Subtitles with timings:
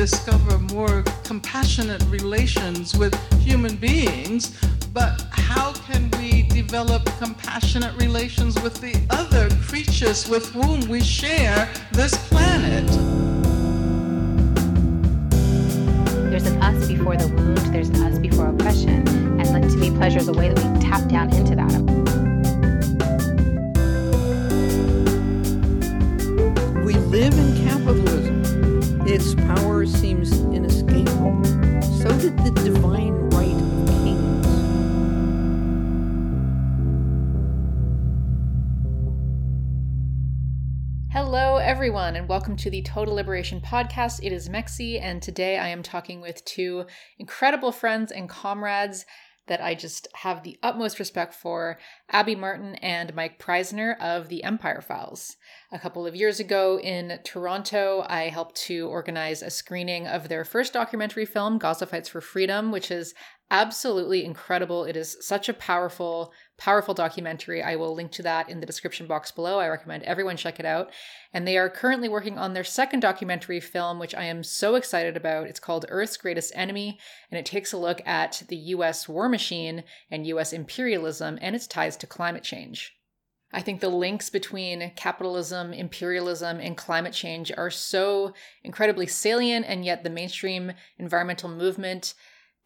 [0.00, 4.58] discover more compassionate relations with human beings,
[4.94, 11.70] but how can we develop compassionate relations with the other creatures with whom we share
[11.92, 12.88] this planet?
[16.30, 19.06] There's an us before the wound, there's an us before oppression.
[19.06, 22.09] And like, to me, pleasure is a way that we tap down into that.
[29.22, 31.44] Its power seems inescapable.
[32.00, 34.46] So did the divine right of kings.
[41.12, 44.20] Hello, everyone, and welcome to the Total Liberation Podcast.
[44.22, 46.86] It is Mexie, and today I am talking with two
[47.18, 49.04] incredible friends and comrades
[49.50, 51.76] that I just have the utmost respect for
[52.08, 55.36] Abby Martin and Mike Prysner of the Empire Files.
[55.72, 60.44] A couple of years ago in Toronto, I helped to organize a screening of their
[60.44, 63.12] first documentary film, Gaza Fights for Freedom, which is
[63.50, 64.84] absolutely incredible.
[64.84, 67.62] It is such a powerful, powerful documentary.
[67.62, 69.58] I will link to that in the description box below.
[69.58, 70.90] I recommend everyone check it out.
[71.32, 75.16] And they are currently working on their second documentary film, which I am so excited
[75.16, 75.46] about.
[75.46, 76.98] It's called Earth's Greatest Enemy,
[77.30, 81.66] and it takes a look at the US war machine and US imperialism and its
[81.66, 82.94] ties to climate change.
[83.52, 89.84] I think the links between capitalism, imperialism, and climate change are so incredibly salient, and
[89.84, 92.14] yet the mainstream environmental movement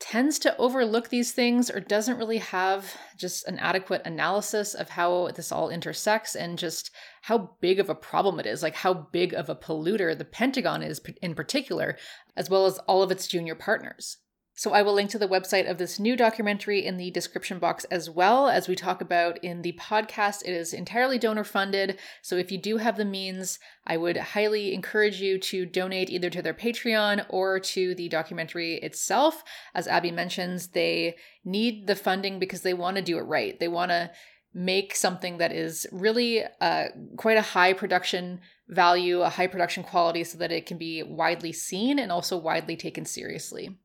[0.01, 5.31] tends to overlook these things or doesn't really have just an adequate analysis of how
[5.35, 6.91] this all intersects and just
[7.23, 10.83] how big of a problem it is, like how big of a polluter the Pentagon
[10.83, 11.97] is in particular,
[12.37, 14.19] as well as all of its junior partners.
[14.57, 17.83] So I will link to the website of this new documentary in the description box
[17.87, 20.43] as well as we talk about in the podcast.
[20.45, 21.99] It is entirely donor funded.
[22.23, 26.31] So if you do have the means, I would highly encourage you to donate either
[26.31, 29.43] to their Patreon or to the documentary itself.
[29.75, 33.59] As Abby mentions, they need the funding because they want to do it right.
[33.59, 34.13] They want to
[34.55, 36.85] make something that is really uh,
[37.17, 41.53] quite a high production value, a high production quality, so that it can be widely
[41.53, 43.77] seen and also widely taken seriously.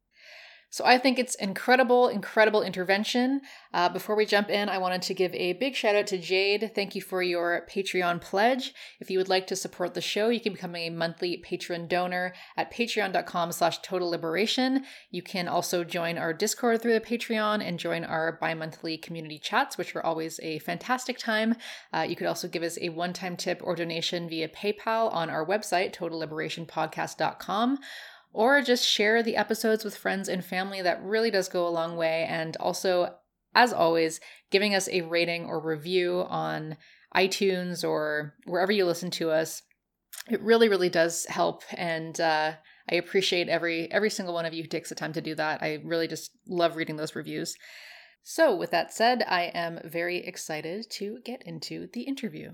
[0.71, 3.41] So I think it's incredible, incredible intervention.
[3.73, 6.71] Uh, before we jump in, I wanted to give a big shout out to Jade.
[6.75, 8.73] Thank you for your Patreon pledge.
[8.99, 12.33] If you would like to support the show, you can become a monthly patron donor
[12.55, 14.85] at patreon.com slash total liberation.
[15.09, 19.75] You can also join our Discord through the Patreon and join our bi-monthly community chats,
[19.75, 21.55] which are always a fantastic time.
[21.91, 25.45] Uh, you could also give us a one-time tip or donation via PayPal on our
[25.45, 27.79] website, totalliberationpodcast.com
[28.31, 30.81] or just share the episodes with friends and family.
[30.81, 32.25] That really does go a long way.
[32.29, 33.15] And also,
[33.55, 34.19] as always,
[34.51, 36.77] giving us a rating or review on
[37.15, 39.63] iTunes or wherever you listen to us.
[40.29, 41.63] It really, really does help.
[41.73, 42.53] And uh,
[42.89, 45.61] I appreciate every every single one of you who takes the time to do that.
[45.61, 47.55] I really just love reading those reviews.
[48.23, 52.51] So, with that said, I am very excited to get into the interview.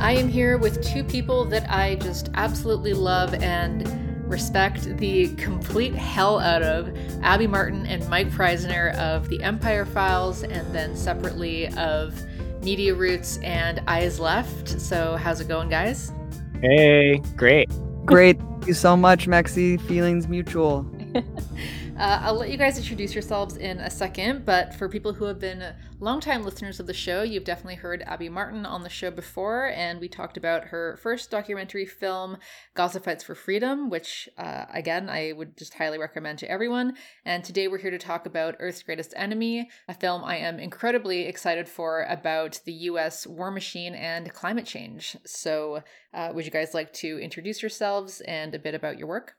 [0.00, 3.84] I am here with two people that I just absolutely love and
[4.30, 10.44] respect the complete hell out of Abby Martin and Mike Prysner of The Empire Files,
[10.44, 12.14] and then separately of
[12.62, 14.80] Media Roots and Eyes Left.
[14.80, 16.12] So, how's it going, guys?
[16.60, 17.68] Hey, great.
[18.04, 18.38] Great.
[18.38, 19.80] Thank you so much, Mexie.
[19.80, 20.86] Feelings mutual.
[21.98, 25.40] Uh, I'll let you guys introduce yourselves in a second, but for people who have
[25.40, 29.72] been longtime listeners of the show, you've definitely heard Abby Martin on the show before,
[29.74, 32.36] and we talked about her first documentary film,
[32.74, 36.94] Gaza Fights for Freedom, which, uh, again, I would just highly recommend to everyone.
[37.24, 41.22] And today we're here to talk about Earth's Greatest Enemy, a film I am incredibly
[41.22, 45.16] excited for about the US war machine and climate change.
[45.26, 45.82] So,
[46.14, 49.37] uh, would you guys like to introduce yourselves and a bit about your work?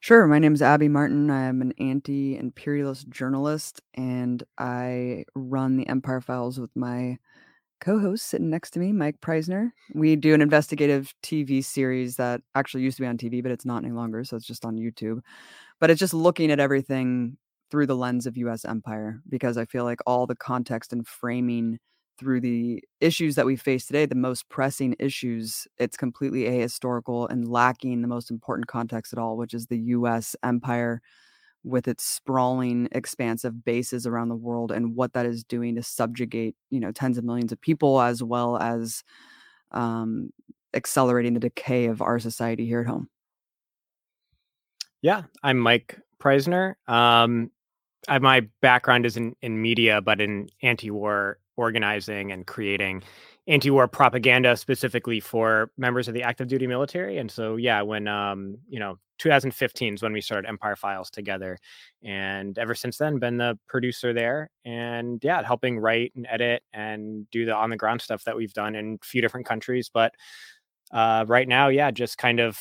[0.00, 0.26] Sure.
[0.26, 1.30] My name is Abby Martin.
[1.30, 7.18] I am an anti imperialist journalist, and I run the Empire Files with my
[7.80, 9.70] co host sitting next to me, Mike Prysner.
[9.94, 13.66] We do an investigative TV series that actually used to be on TV, but it's
[13.66, 14.24] not any longer.
[14.24, 15.20] So it's just on YouTube.
[15.80, 17.36] But it's just looking at everything
[17.70, 21.78] through the lens of US empire because I feel like all the context and framing
[22.18, 27.48] through the issues that we face today, the most pressing issues, it's completely ahistorical and
[27.48, 31.00] lacking the most important context at all, which is the US empire
[31.64, 36.56] with its sprawling, expansive bases around the world and what that is doing to subjugate,
[36.70, 39.02] you know, tens of millions of people as well as
[39.72, 40.30] um,
[40.74, 43.08] accelerating the decay of our society here at home.
[45.02, 46.74] Yeah, I'm Mike Prysner.
[46.88, 47.50] Um,
[48.08, 53.02] I, my background is in, in media, but in anti-war organizing and creating
[53.48, 57.18] anti-war propaganda specifically for members of the active duty military.
[57.18, 61.58] And so yeah when um you know 2015 is when we started empire files together
[62.04, 67.28] and ever since then been the producer there and yeah helping write and edit and
[67.30, 69.90] do the on the ground stuff that we've done in a few different countries.
[69.92, 70.14] But
[70.92, 72.58] uh right now yeah just kind of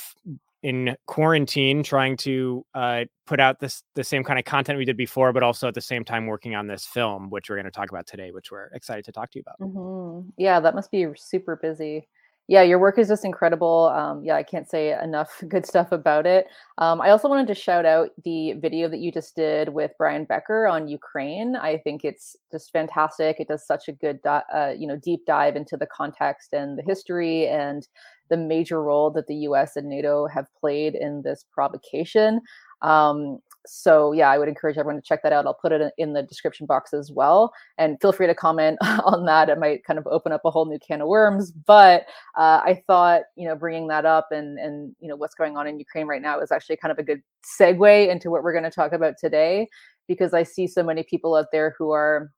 [0.64, 4.98] in quarantine trying to uh, put out this the same kind of content we did
[4.98, 7.72] before but also at the same time working on this film which we're going to
[7.72, 9.60] talk about today which we're excited to talk to you about.
[9.60, 10.30] Mm-hmm.
[10.38, 12.08] yeah that must be super busy.
[12.50, 13.92] Yeah your work is just incredible.
[13.96, 16.48] Um, yeah i can't say enough good stuff about it.
[16.80, 20.26] Um, i also wanted to shout out the video that you just did with brian
[20.26, 21.56] becker on ukraine.
[21.56, 23.40] I think it's just fantastic.
[23.40, 26.84] It does such a good uh, you know deep dive into the context and the
[26.84, 27.88] history and
[28.30, 32.42] the major role that the US and NATO have played in this provocation.
[32.82, 35.46] Um, so yeah, I would encourage everyone to check that out.
[35.46, 39.26] I'll put it in the description box as well, and feel free to comment on
[39.26, 39.50] that.
[39.50, 41.52] It might kind of open up a whole new can of worms.
[41.52, 42.04] But
[42.38, 45.68] uh, I thought, you know, bringing that up and and you know what's going on
[45.68, 47.22] in Ukraine right now is actually kind of a good
[47.60, 49.68] segue into what we're going to talk about today,
[50.08, 52.32] because I see so many people out there who are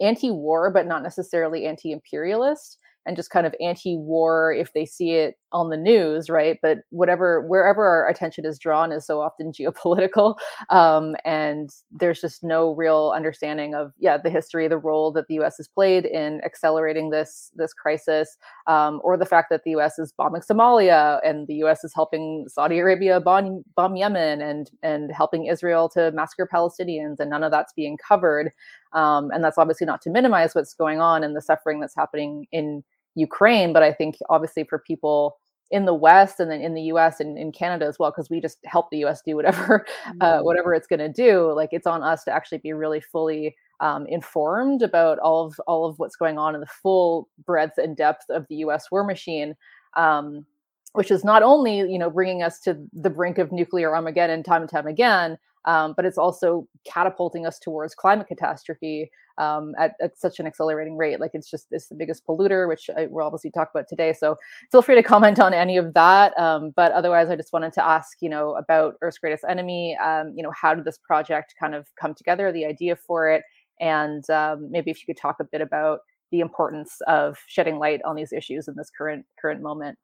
[0.00, 2.78] anti-war but not necessarily anti-imperialist
[3.08, 6.58] and just kind of anti-war if they see it on the news right?
[6.62, 10.36] But whatever wherever our attention is drawn is so often geopolitical
[10.70, 15.36] um, and there's just no real understanding of yeah the history the role that the
[15.36, 19.98] us has played in accelerating this this crisis um, or the fact that the us
[19.98, 25.10] is bombing somalia and the us is helping saudi arabia bomb, bomb yemen and and
[25.12, 28.52] helping israel to massacre palestinians and none of that's being covered.
[28.92, 32.46] Um, and that's obviously not to minimize what's going on and the suffering that's happening
[32.52, 32.82] in
[33.18, 35.36] Ukraine, but I think obviously for people
[35.70, 38.40] in the West and then in the US and in Canada as well, because we
[38.40, 40.44] just help the US do whatever uh, mm-hmm.
[40.44, 41.52] whatever it's going to do.
[41.52, 45.84] Like it's on us to actually be really fully um, informed about all of all
[45.84, 48.90] of what's going on in the full breadth and depth of the U.S.
[48.90, 49.54] war machine.
[49.96, 50.46] Um,
[50.94, 54.62] which is not only you know bringing us to the brink of nuclear Armageddon time
[54.62, 55.38] and time again,
[55.68, 60.96] um, but it's also catapulting us towards climate catastrophe um, at, at, such an accelerating
[60.96, 61.20] rate.
[61.20, 64.14] Like it's just it's the biggest polluter, which I, we'll obviously talk about today.
[64.14, 64.36] So
[64.72, 66.36] feel free to comment on any of that.
[66.38, 69.98] Um, but otherwise, I just wanted to ask, you know, about Earth's Greatest Enemy.
[70.02, 72.50] Um, you know, how did this project kind of come together?
[72.50, 73.42] The idea for it,
[73.78, 76.00] and um, maybe if you could talk a bit about
[76.32, 79.98] the importance of shedding light on these issues in this current current moment.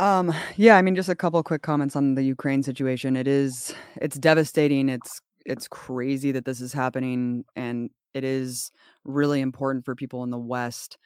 [0.00, 3.16] Um, yeah, I mean, just a couple quick comments on the Ukraine situation.
[3.16, 4.88] It is, it's devastating.
[4.88, 8.72] It's, it's crazy that this is happening, and it is
[9.04, 10.96] really important for people in the West,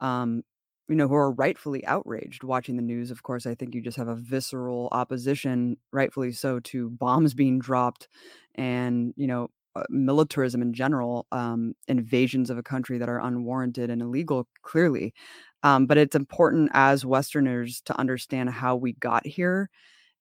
[0.00, 0.42] um,
[0.88, 3.10] you know, who are rightfully outraged watching the news.
[3.10, 7.60] Of course, I think you just have a visceral opposition, rightfully so, to bombs being
[7.60, 8.08] dropped,
[8.56, 13.90] and you know, uh, militarism in general, um, invasions of a country that are unwarranted
[13.90, 15.14] and illegal, clearly.
[15.62, 19.68] Um, but it's important as Westerners to understand how we got here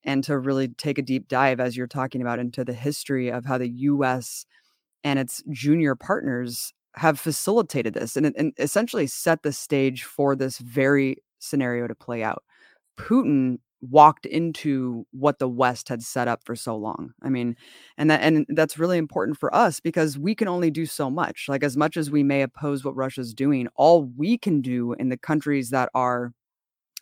[0.03, 3.45] and to really take a deep dive, as you're talking about, into the history of
[3.45, 4.45] how the US
[5.03, 10.57] and its junior partners have facilitated this and, and essentially set the stage for this
[10.57, 12.43] very scenario to play out.
[12.97, 17.11] Putin walked into what the west had set up for so long.
[17.23, 17.55] I mean
[17.97, 21.45] and that and that's really important for us because we can only do so much.
[21.47, 25.09] Like as much as we may oppose what russia's doing all we can do in
[25.09, 26.33] the countries that are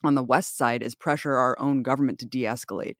[0.03, 2.95] on the west side is pressure our own government to de-escalate.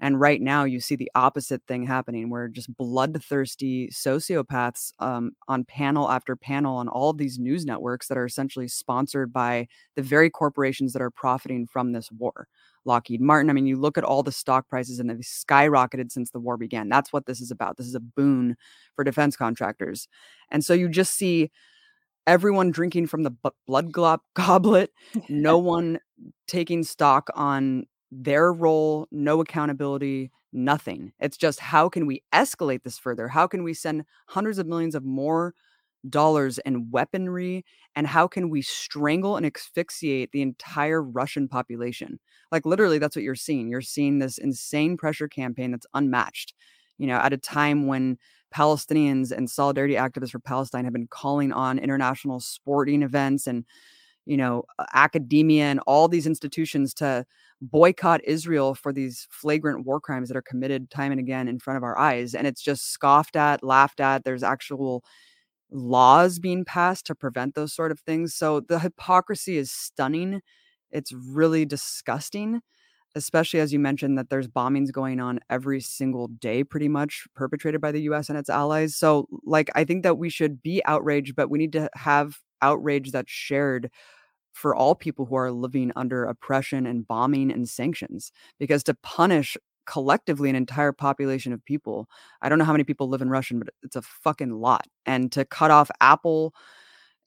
[0.00, 5.64] And right now, you see the opposite thing happening, where just bloodthirsty sociopaths um, on
[5.64, 10.28] panel after panel on all these news networks that are essentially sponsored by the very
[10.30, 12.48] corporations that are profiting from this war.
[12.84, 13.50] Lockheed Martin.
[13.50, 16.56] I mean, you look at all the stock prices and they've skyrocketed since the war
[16.56, 16.88] began.
[16.88, 17.76] That's what this is about.
[17.76, 18.56] This is a boon
[18.94, 20.08] for defense contractors.
[20.50, 21.50] And so you just see
[22.26, 23.32] everyone drinking from the
[23.66, 23.92] blood
[24.34, 24.90] goblet,
[25.28, 25.98] no one
[26.46, 31.12] taking stock on their role, no accountability, nothing.
[31.18, 33.28] It's just how can we escalate this further?
[33.28, 35.54] How can we send hundreds of millions of more
[36.08, 37.64] dollars and weaponry?
[37.94, 42.18] And how can we strangle and asphyxiate the entire Russian population?
[42.50, 43.68] Like, literally, that's what you're seeing.
[43.68, 46.54] You're seeing this insane pressure campaign that's unmatched,
[46.98, 48.18] you know, at a time when
[48.54, 53.64] Palestinians and solidarity activists for Palestine have been calling on international sporting events and,
[54.26, 57.24] you know, academia and all these institutions to
[57.62, 61.76] boycott Israel for these flagrant war crimes that are committed time and again in front
[61.76, 62.34] of our eyes.
[62.34, 64.24] And it's just scoffed at, laughed at.
[64.24, 65.04] There's actual
[65.72, 68.34] laws being passed to prevent those sort of things.
[68.34, 70.42] So the hypocrisy is stunning.
[70.90, 72.60] It's really disgusting,
[73.14, 77.80] especially as you mentioned that there's bombings going on every single day, pretty much perpetrated
[77.80, 78.96] by the US and its allies.
[78.96, 83.12] So, like, I think that we should be outraged, but we need to have outrage
[83.12, 83.90] that's shared
[84.52, 89.56] for all people who are living under oppression and bombing and sanctions because to punish
[89.86, 92.08] collectively an entire population of people.
[92.42, 95.30] I don't know how many people live in russian but it's a fucking lot and
[95.32, 96.54] to cut off apple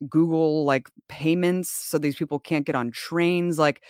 [0.09, 3.81] google like payments so these people can't get on trains like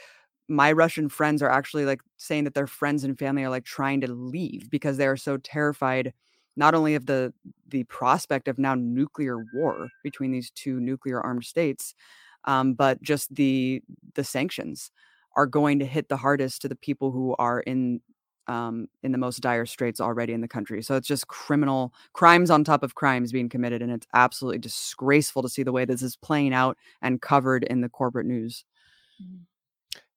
[0.47, 4.01] my russian friends are actually like saying that their friends and family are like trying
[4.01, 6.13] to leave because they are so terrified
[6.55, 7.33] not only of the
[7.67, 11.95] the prospect of now nuclear war between these two nuclear armed states
[12.45, 13.81] um, but just the
[14.13, 14.91] the sanctions
[15.35, 17.99] are going to hit the hardest to the people who are in
[18.47, 20.81] um, in the most dire straits already in the country.
[20.81, 25.41] So it's just criminal crimes on top of crimes being committed, and it's absolutely disgraceful
[25.41, 28.65] to see the way this is playing out and covered in the corporate news.
[29.21, 29.43] Mm-hmm.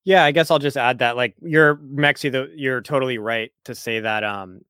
[0.04, 4.00] Yeah, I guess I'll just add that, like, you're Mexie, you're totally right to say
[4.00, 4.24] that.
[4.24, 4.62] Um,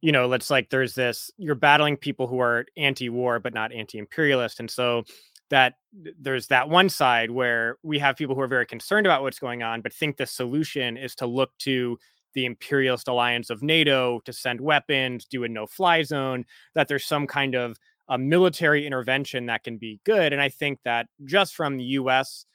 [0.00, 4.60] you know, let's like there's this you're battling people who are anti-war but not anti-imperialist,
[4.60, 5.04] and so
[5.50, 5.74] that
[6.20, 9.62] there's that one side where we have people who are very concerned about what's going
[9.62, 11.98] on, but think the solution is to look to
[12.34, 16.44] the imperialist alliance of NATO to send weapons, do a no fly zone,
[16.74, 17.76] that there's some kind of
[18.08, 20.32] a military intervention that can be good.
[20.32, 22.46] And I think that just from the US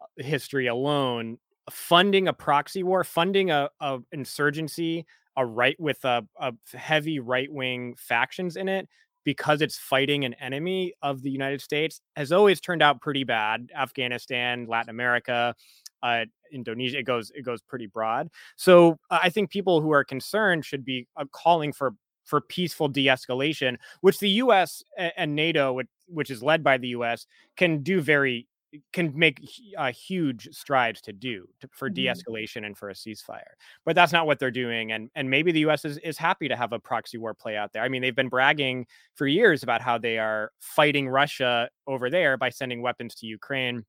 [0.00, 1.38] uh, history alone,
[1.70, 7.50] funding a proxy war, funding a, a insurgency, a right with a, a heavy right
[7.50, 8.88] wing factions in it
[9.24, 13.70] because it's fighting an enemy of the United States has always turned out pretty bad.
[13.76, 15.54] Afghanistan, Latin America,
[16.02, 18.28] uh, Indonesia, it goes it goes pretty broad.
[18.56, 21.94] So uh, I think people who are concerned should be uh, calling for
[22.24, 24.82] for peaceful de-escalation, which the U.S.
[24.96, 28.46] and NATO, which which is led by the U.S., can do very
[28.92, 29.40] can make
[29.76, 31.94] uh, huge strides to do to, for mm-hmm.
[31.94, 33.52] de-escalation and for a ceasefire
[33.84, 36.56] but that's not what they're doing and and maybe the us is, is happy to
[36.56, 39.82] have a proxy war play out there i mean they've been bragging for years about
[39.82, 43.84] how they are fighting russia over there by sending weapons to ukraine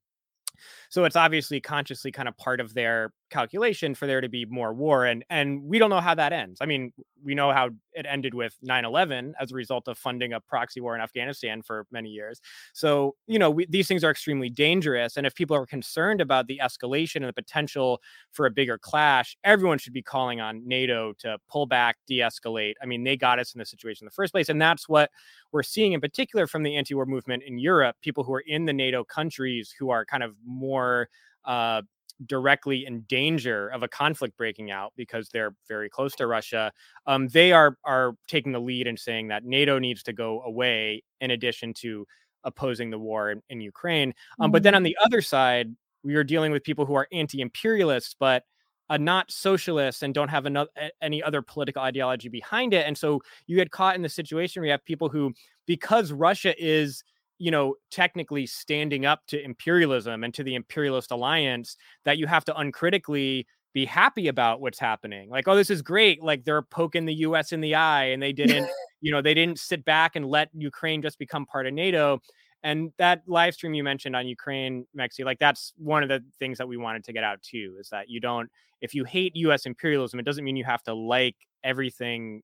[0.90, 4.72] so it's obviously consciously kind of part of their calculation for there to be more
[4.72, 6.58] war and and we don't know how that ends.
[6.60, 10.40] I mean, we know how it ended with 9/11 as a result of funding a
[10.40, 12.40] proxy war in Afghanistan for many years.
[12.72, 16.46] So, you know, we, these things are extremely dangerous and if people are concerned about
[16.46, 18.00] the escalation and the potential
[18.32, 22.74] for a bigger clash, everyone should be calling on NATO to pull back, de-escalate.
[22.82, 25.10] I mean, they got us in this situation in the first place and that's what
[25.52, 28.72] we're seeing in particular from the anti-war movement in Europe, people who are in the
[28.72, 31.08] NATO countries who are kind of more
[31.44, 31.82] uh,
[32.26, 36.72] directly in danger of a conflict breaking out because they're very close to Russia,
[37.06, 41.02] um, they are are taking the lead and saying that NATO needs to go away
[41.20, 42.06] in addition to
[42.44, 44.12] opposing the war in, in Ukraine.
[44.38, 44.52] Um, mm-hmm.
[44.52, 48.44] But then on the other side, we are dealing with people who are anti-imperialists, but
[48.90, 52.86] uh, not socialists and don't have another, any other political ideology behind it.
[52.86, 55.32] And so you get caught in the situation where you have people who,
[55.66, 57.02] because Russia is
[57.44, 62.42] you know, technically standing up to imperialism and to the imperialist alliance that you have
[62.42, 65.28] to uncritically be happy about what's happening.
[65.28, 66.22] Like, oh, this is great.
[66.22, 68.66] Like they're poking the US in the eye and they didn't,
[69.02, 72.18] you know, they didn't sit back and let Ukraine just become part of NATO.
[72.62, 76.56] And that live stream you mentioned on Ukraine, Mexie, like that's one of the things
[76.56, 78.48] that we wanted to get out too, is that you don't,
[78.80, 82.40] if you hate US imperialism, it doesn't mean you have to like everything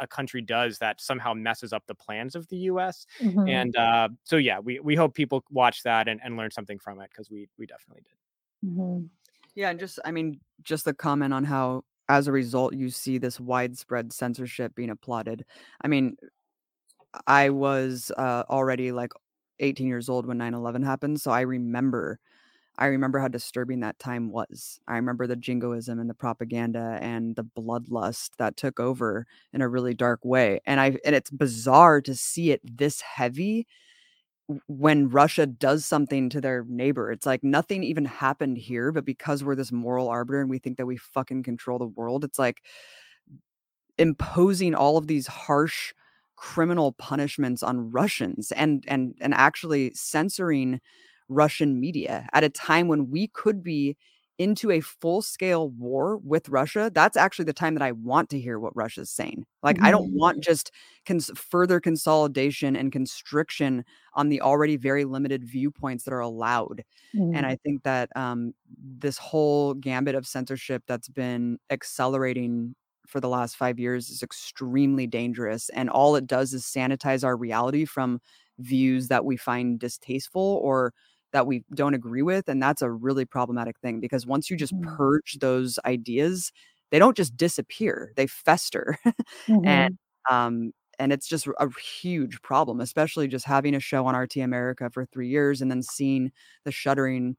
[0.00, 3.06] a country does that somehow messes up the plans of the U.S.
[3.20, 3.48] Mm-hmm.
[3.48, 7.00] And uh, so, yeah, we we hope people watch that and, and learn something from
[7.00, 8.70] it because we we definitely did.
[8.70, 9.06] Mm-hmm.
[9.54, 13.18] Yeah, and just I mean, just the comment on how as a result you see
[13.18, 15.44] this widespread censorship being applauded.
[15.82, 16.16] I mean,
[17.26, 19.12] I was uh, already like
[19.60, 22.18] 18 years old when 9/11 happened, so I remember
[22.78, 24.80] I remember how disturbing that time was.
[24.88, 29.68] I remember the jingoism and the propaganda and the bloodlust that took over in a
[29.68, 30.60] really dark way.
[30.66, 33.66] And I and it's bizarre to see it this heavy
[34.66, 37.10] when Russia does something to their neighbor.
[37.12, 40.78] It's like nothing even happened here, but because we're this moral arbiter and we think
[40.78, 42.62] that we fucking control the world, it's like
[43.98, 45.92] imposing all of these harsh
[46.36, 50.80] criminal punishments on Russians and and and actually censoring
[51.28, 53.96] Russian media at a time when we could be
[54.38, 58.40] into a full scale war with Russia, that's actually the time that I want to
[58.40, 59.44] hear what Russia's saying.
[59.62, 59.86] Like, mm-hmm.
[59.86, 60.42] I don't want mm.
[60.42, 60.72] just
[61.06, 66.82] cons- further consolidation and constriction on the already very limited viewpoints that are allowed.
[67.14, 67.36] Mm-hmm.
[67.36, 72.74] And I think that um, this whole gambit of censorship that's been accelerating
[73.06, 75.68] for the last five years is extremely dangerous.
[75.68, 78.20] And all it does is sanitize our reality from
[78.58, 80.94] views that we find distasteful or
[81.32, 84.74] that we don't agree with and that's a really problematic thing because once you just
[84.74, 84.96] mm-hmm.
[84.96, 86.52] purge those ideas
[86.90, 89.66] they don't just disappear they fester mm-hmm.
[89.66, 89.98] and
[90.30, 94.88] um and it's just a huge problem, especially just having a show on RT America
[94.88, 96.30] for three years and then seeing
[96.64, 97.36] the shuttering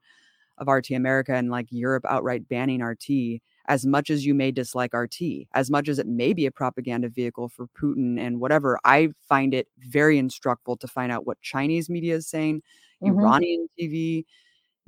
[0.58, 3.40] of RT America and like Europe outright banning RT.
[3.66, 7.08] As much as you may dislike RT, as much as it may be a propaganda
[7.08, 11.88] vehicle for Putin and whatever, I find it very instructful to find out what Chinese
[11.88, 12.60] media is saying,
[13.04, 13.20] mm-hmm.
[13.20, 14.20] Iranian TV,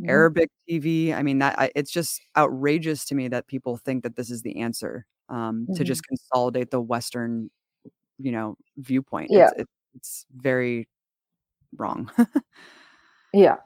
[0.00, 0.11] mm-hmm.
[0.11, 1.14] Arabic TV.
[1.14, 4.42] I mean, that I, it's just outrageous to me that people think that this is
[4.42, 5.75] the answer um, mm-hmm.
[5.75, 7.50] to just consolidate the Western,
[8.18, 9.30] you know, viewpoint.
[9.30, 9.50] Yeah.
[9.56, 10.88] It's, it's very
[11.76, 12.11] wrong.
[13.32, 13.56] yeah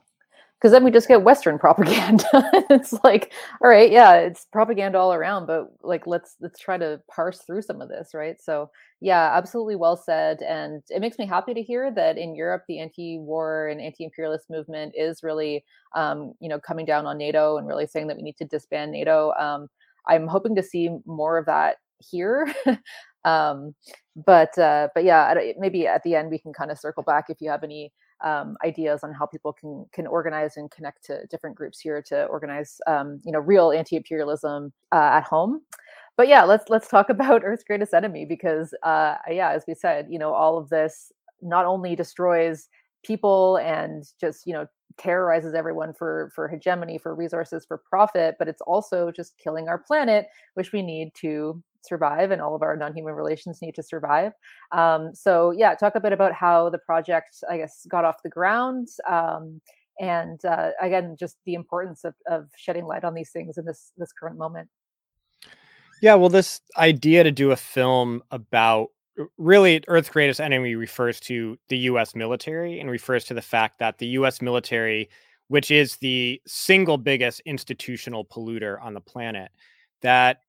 [0.61, 2.27] because then we just get western propaganda.
[2.71, 7.01] It's like all right yeah it's propaganda all around but like let's let's try to
[7.11, 8.41] parse through some of this right?
[8.41, 12.65] So yeah absolutely well said and it makes me happy to hear that in europe
[12.69, 15.65] the anti-war and anti-imperialist movement is really
[15.97, 18.93] um, you know coming down on nato and really saying that we need to disband
[18.93, 19.33] nato.
[19.39, 19.69] Um,
[20.07, 22.53] i'm hoping to see more of that here.
[23.25, 23.75] Um,
[24.17, 27.37] but uh, but yeah maybe at the end we can kind of circle back if
[27.41, 31.57] you have any um, ideas on how people can can organize and connect to different
[31.57, 35.63] groups here to organize um, you know real anti-imperialism uh, at home.
[36.17, 40.07] But yeah let's let's talk about earth's greatest enemy because uh, yeah as we said
[40.11, 41.13] you know all of this
[41.43, 42.69] not only destroys
[43.03, 44.67] people and just you know
[44.99, 49.79] terrorizes everyone for for hegemony for resources for profit but it's also just killing our
[49.79, 54.33] planet which we need to survive and all of our non-human relations need to survive.
[54.73, 58.29] Um, so yeah talk a bit about how the project i guess got off the
[58.29, 59.61] ground um,
[60.01, 63.93] and uh, again just the importance of, of shedding light on these things in this
[63.97, 64.69] this current moment.
[66.03, 68.89] Yeah well this idea to do a film about
[69.37, 73.99] really earth's greatest enemy refers to the us military and refers to the fact that
[73.99, 75.09] the us military
[75.49, 79.51] which is the single biggest institutional polluter on the planet
[80.03, 80.41] that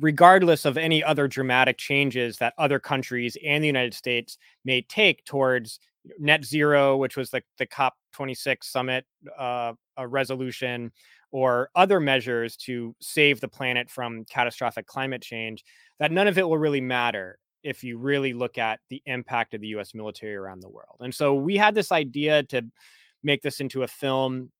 [0.00, 5.24] regardless of any other dramatic changes that other countries and the United States may take
[5.24, 5.80] towards
[6.18, 9.04] net zero, which was the, the COP26 summit
[9.38, 10.92] uh, a resolution,
[11.30, 15.64] or other measures to save the planet from catastrophic climate change,
[15.98, 19.60] that none of it will really matter if you really look at the impact of
[19.60, 20.96] the US military around the world.
[21.00, 22.62] And so we had this idea to
[23.22, 24.50] make this into a film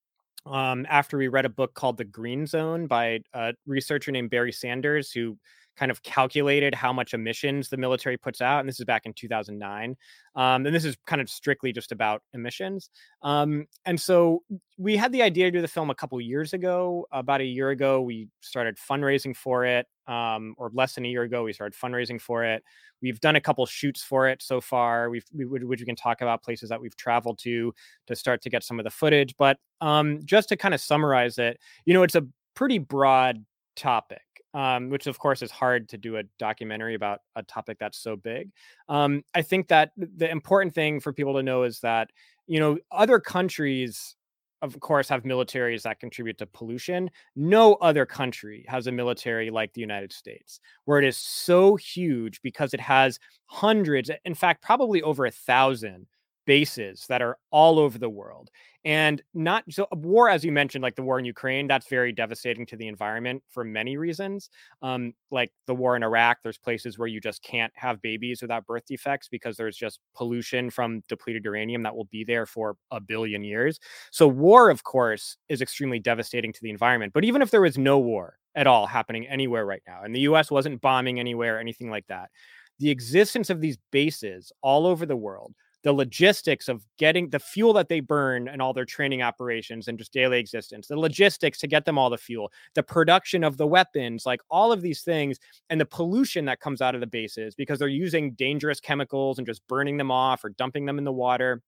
[0.46, 4.52] um, after we read a book called The Green Zone by a researcher named Barry
[4.52, 5.38] Sanders, who
[5.76, 8.60] kind of calculated how much emissions the military puts out.
[8.60, 9.96] And this is back in 2009.
[10.34, 12.90] Um, and this is kind of strictly just about emissions.
[13.22, 14.42] Um, and so
[14.78, 17.06] we had the idea to do the film a couple years ago.
[17.12, 21.22] About a year ago, we started fundraising for it, um, or less than a year
[21.22, 22.62] ago, we started fundraising for it.
[23.00, 25.10] We've done a couple shoots for it so far.
[25.10, 27.72] We've we, which we can talk about places that we've traveled to
[28.06, 29.34] to start to get some of the footage.
[29.36, 33.44] But um, just to kind of summarize it, you know, it's a pretty broad
[33.76, 34.22] topic
[34.54, 38.16] um, which of course is hard to do a documentary about a topic that's so
[38.16, 38.50] big.
[38.88, 42.10] Um, I think that the important thing for people to know is that
[42.46, 44.16] you know other countries,
[44.60, 47.10] of course, have militaries that contribute to pollution.
[47.34, 52.40] No other country has a military like the United States, where it is so huge
[52.42, 56.06] because it has hundreds, in fact, probably over a thousand
[56.46, 58.50] bases that are all over the world
[58.84, 62.66] and not so war as you mentioned like the war in ukraine that's very devastating
[62.66, 64.50] to the environment for many reasons
[64.82, 68.66] um, like the war in iraq there's places where you just can't have babies without
[68.66, 73.00] birth defects because there's just pollution from depleted uranium that will be there for a
[73.00, 73.78] billion years
[74.10, 77.78] so war of course is extremely devastating to the environment but even if there was
[77.78, 81.60] no war at all happening anywhere right now and the us wasn't bombing anywhere or
[81.60, 82.30] anything like that
[82.78, 87.72] the existence of these bases all over the world the logistics of getting the fuel
[87.72, 91.66] that they burn and all their training operations and just daily existence, the logistics to
[91.66, 95.38] get them all the fuel, the production of the weapons, like all of these things,
[95.70, 99.46] and the pollution that comes out of the bases because they're using dangerous chemicals and
[99.46, 101.62] just burning them off or dumping them in the water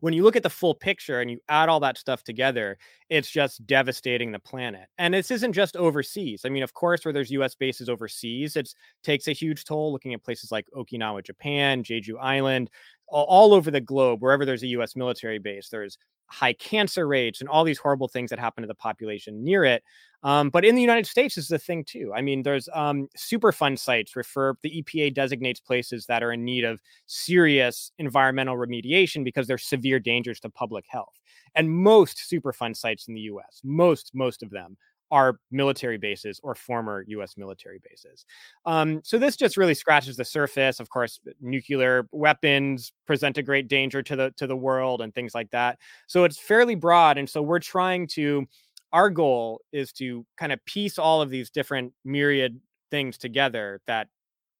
[0.00, 3.30] when you look at the full picture and you add all that stuff together, it's
[3.30, 4.88] just devastating the planet.
[4.98, 6.42] And this isn't just overseas.
[6.44, 8.72] I mean, of course, where there's US bases overseas, it
[9.02, 12.70] takes a huge toll looking at places like Okinawa, Japan, Jeju Island,
[13.10, 17.48] all, over the globe, wherever there's a US military base, there's high cancer rates and
[17.48, 19.82] all these horrible things that happen to the population near it.
[20.22, 22.12] Um, but in the United States, is a thing too.
[22.14, 26.64] I mean, there's um, Superfund sites refer the EPA designates places that are in need
[26.64, 31.14] of serious environmental remediation because they're severe dangers to public health.
[31.54, 34.76] And most Superfund sites in the U.S., most most of them
[35.10, 37.36] are military bases or former U.S.
[37.36, 38.24] military bases.
[38.66, 40.80] Um, so this just really scratches the surface.
[40.80, 45.34] Of course, nuclear weapons present a great danger to the to the world and things
[45.34, 45.78] like that.
[46.06, 48.46] So it's fairly broad, and so we're trying to.
[48.90, 52.58] Our goal is to kind of piece all of these different myriad
[52.90, 54.08] things together that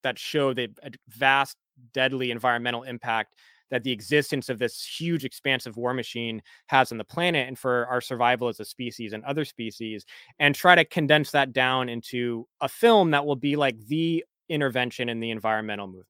[0.02, 0.68] that show the
[1.08, 1.56] vast
[1.92, 3.34] deadly environmental impact
[3.70, 7.86] that the existence of this huge expansive war machine has on the planet and for
[7.86, 10.04] our survival as a species and other species
[10.38, 15.08] and try to condense that down into a film that will be like the intervention
[15.08, 16.06] in the environmental movement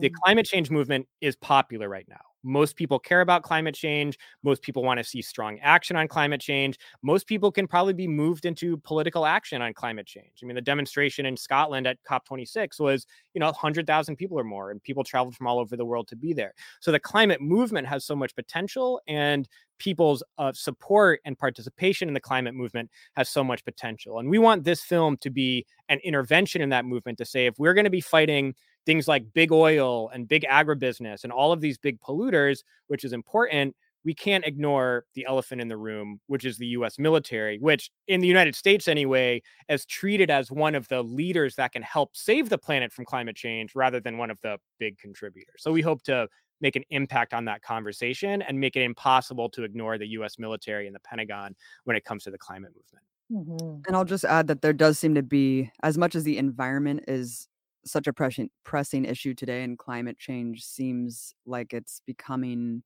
[0.00, 0.12] the Mm.
[0.24, 2.20] climate change movement is popular right now.
[2.46, 4.18] Most people care about climate change.
[4.42, 6.78] Most people want to see strong action on climate change.
[7.02, 10.32] Most people can probably be moved into political action on climate change.
[10.42, 14.70] I mean, the demonstration in Scotland at COP26 was, you know, 100,000 people or more,
[14.70, 16.54] and people traveled from all over the world to be there.
[16.80, 22.14] So the climate movement has so much potential, and people's uh, support and participation in
[22.14, 24.18] the climate movement has so much potential.
[24.18, 27.58] And we want this film to be an intervention in that movement to say if
[27.58, 28.54] we're going to be fighting
[28.86, 33.12] things like big oil and big agribusiness and all of these big polluters, which is
[33.12, 37.90] important, we can't ignore the elephant in the room, which is the US military, which
[38.06, 42.16] in the United States anyway, is treated as one of the leaders that can help
[42.16, 45.56] save the planet from climate change rather than one of the big contributors.
[45.58, 46.28] So we hope to
[46.60, 50.86] make an impact on that conversation and make it impossible to ignore the US military
[50.86, 53.04] and the Pentagon when it comes to the climate movement.
[53.30, 53.86] Mhm.
[53.86, 57.04] And I'll just add that there does seem to be, as much as the environment
[57.08, 57.48] is
[57.86, 62.82] such a pressing pressing issue today, and climate change seems like it's becoming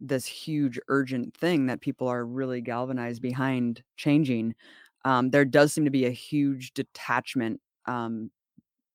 [0.00, 4.54] this huge urgent thing that people are really galvanized behind changing.
[5.04, 8.30] Um, there does seem to be a huge detachment um,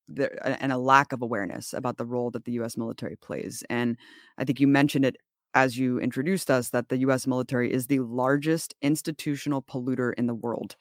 [0.08, 2.78] there, and a lack of awareness about the role that the U.S.
[2.78, 3.64] military plays.
[3.70, 3.98] And
[4.38, 5.18] I think you mentioned it
[5.54, 7.26] as you introduced us that the U.S.
[7.26, 10.76] military is the largest institutional polluter in the world.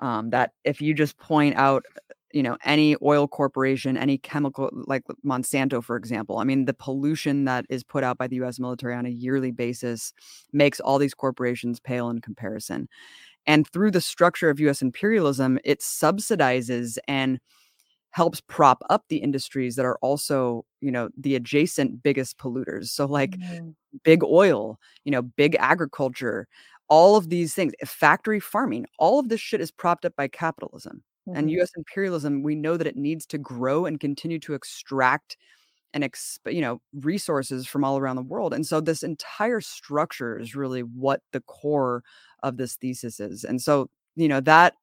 [0.00, 1.84] Um, that if you just point out,
[2.32, 7.44] you know, any oil corporation, any chemical like Monsanto, for example, I mean, the pollution
[7.46, 8.58] that is put out by the U.S.
[8.60, 10.12] military on a yearly basis
[10.52, 12.88] makes all these corporations pale in comparison.
[13.46, 17.40] And through the structure of US imperialism, it subsidizes and
[18.10, 22.88] helps prop up the industries that are also, you know, the adjacent biggest polluters.
[22.88, 23.74] So like Mhm.
[24.04, 26.48] big oil, you know, big agriculture,
[26.88, 31.02] all of these things, factory farming, all of this shit is propped up by capitalism.
[31.34, 31.52] And Mhm.
[31.52, 35.36] US imperialism, we know that it needs to grow and continue to extract
[35.94, 40.38] and exp- you know resources from all around the world and so this entire structure
[40.38, 42.02] is really what the core
[42.42, 44.74] of this thesis is and so you know that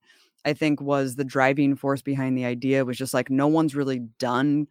[0.45, 3.99] i think was the driving force behind the idea was just like no one's really
[4.19, 4.67] done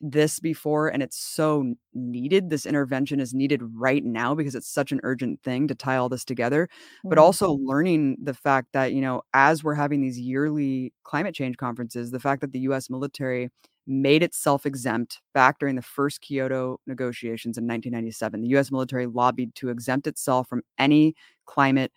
[0.00, 4.92] this before and it's so needed this intervention is needed right now because it's such
[4.92, 6.68] an urgent thing to tie all this together
[7.08, 7.22] but Mhm.
[7.22, 12.10] also learning the fact that you know as we're having these yearly climate change conferences
[12.10, 13.50] the fact that the US military
[13.86, 19.54] made itself exempt back during the first Kyoto negotiations in 1997 the US military lobbied
[19.56, 21.14] to exempt itself from any
[21.46, 21.92] climate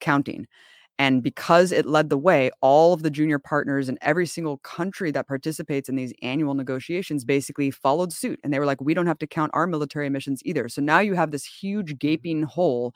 [0.00, 0.46] counting
[0.98, 5.10] and because it led the way all of the junior partners in every single country
[5.10, 9.06] that participates in these annual negotiations basically followed suit and they were like we don't
[9.06, 12.94] have to count our military emissions either so now you have this huge gaping hole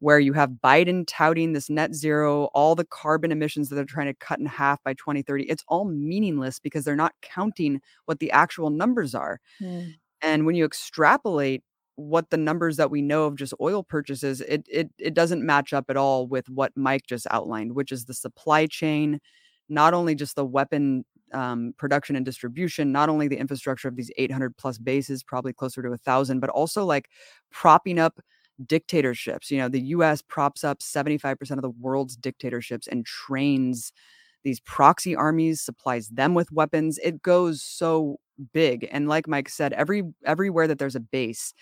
[0.00, 4.06] where you have Biden touting this net zero, all the carbon emissions that they're trying
[4.06, 5.44] to cut in half by 2030.
[5.44, 9.40] It's all meaningless because they're not counting what the actual numbers are.
[9.60, 9.94] Mm.
[10.22, 11.62] And when you extrapolate
[11.98, 15.72] what the numbers that we know of just oil purchases, it it it doesn't match
[15.72, 19.20] up at all with what Mike just outlined, which is the supply chain,
[19.68, 24.10] not only just the weapon um, production and distribution, not only the infrastructure of these
[24.16, 27.08] 800 plus bases, probably closer to a thousand, but also like
[27.50, 28.20] propping up
[28.64, 29.50] dictatorships.
[29.50, 33.92] You know, the US props up 75% of the world's dictatorships and trains
[34.44, 36.98] these proxy armies, supplies them with weapons.
[37.02, 38.18] It goes so
[38.52, 38.88] big.
[38.90, 41.52] And like Mike said, every everywhere that there's a base,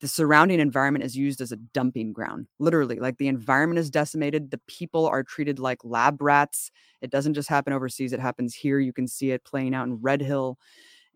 [0.00, 2.46] the surrounding environment is used as a dumping ground.
[2.58, 4.50] Literally, like the environment is decimated.
[4.50, 6.70] The people are treated like lab rats.
[7.02, 8.78] It doesn't just happen overseas, it happens here.
[8.78, 10.58] You can see it playing out in Red Hill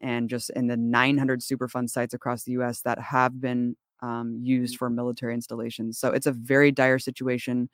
[0.00, 4.76] and just in the 900 Superfund sites across the US that have been um, used
[4.76, 5.98] for military installations.
[5.98, 7.70] So it's a very dire situation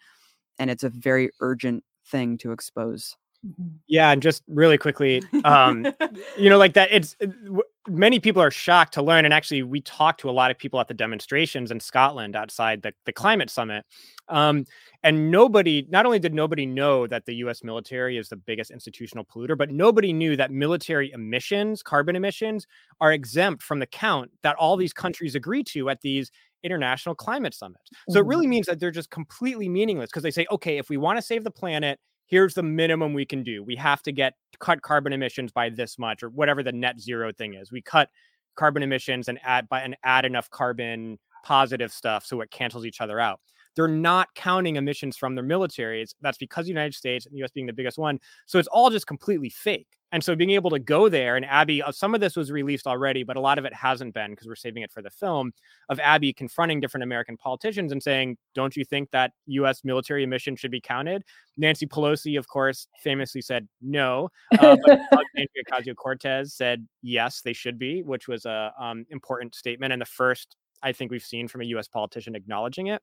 [0.59, 3.17] and it's a very urgent thing to expose.
[3.47, 3.81] Mhm.
[3.89, 5.89] Yeah, and just really quickly, um,
[6.37, 6.89] you know, like that.
[6.93, 10.33] It's it- w- many people are shocked to learn, and actually, we talked to a
[10.33, 13.85] lot of people at the demonstrations in Scotland outside the the climate summit,
[14.29, 14.65] um,
[15.03, 15.87] and nobody.
[15.89, 17.65] Not only did nobody know that the U.S.
[17.65, 22.67] military is the biggest institutional polluter, but nobody knew that military emissions, carbon emissions,
[23.01, 26.31] are exempt from the count that all these countries agree to at these
[26.63, 27.91] international climate summits.
[28.09, 28.27] So it Mhm.
[28.27, 31.23] really means that they're just completely meaningless because they say, okay, if we want to
[31.23, 31.99] save the planet
[32.31, 33.63] here's the minimum we can do.
[33.63, 37.33] We have to get cut carbon emissions by this much, or whatever the net zero
[37.33, 37.73] thing is.
[37.73, 38.09] We cut
[38.57, 43.01] carbon emissions and add by and add enough carbon positive stuff so it cancels each
[43.01, 43.41] other out.
[43.77, 46.15] They're not counting emissions from their militaries.
[46.21, 48.19] That's because the United States and the US being the biggest one.
[48.47, 49.89] So it's all just completely fake.
[50.13, 52.87] And so being able to go there and Abby, uh, some of this was released
[52.87, 55.53] already, but a lot of it hasn't been because we're saving it for the film
[55.89, 60.61] of Abby confronting different American politicians and saying, Don't you think that US military emissions
[60.61, 61.23] should be counted?
[61.57, 64.29] Nancy Pelosi, of course, famously said no.
[64.59, 65.01] Uh, but
[65.37, 70.01] Andrea Ocasio Cortez said yes, they should be, which was a um, important statement and
[70.01, 73.03] the first I think we've seen from a US politician acknowledging it.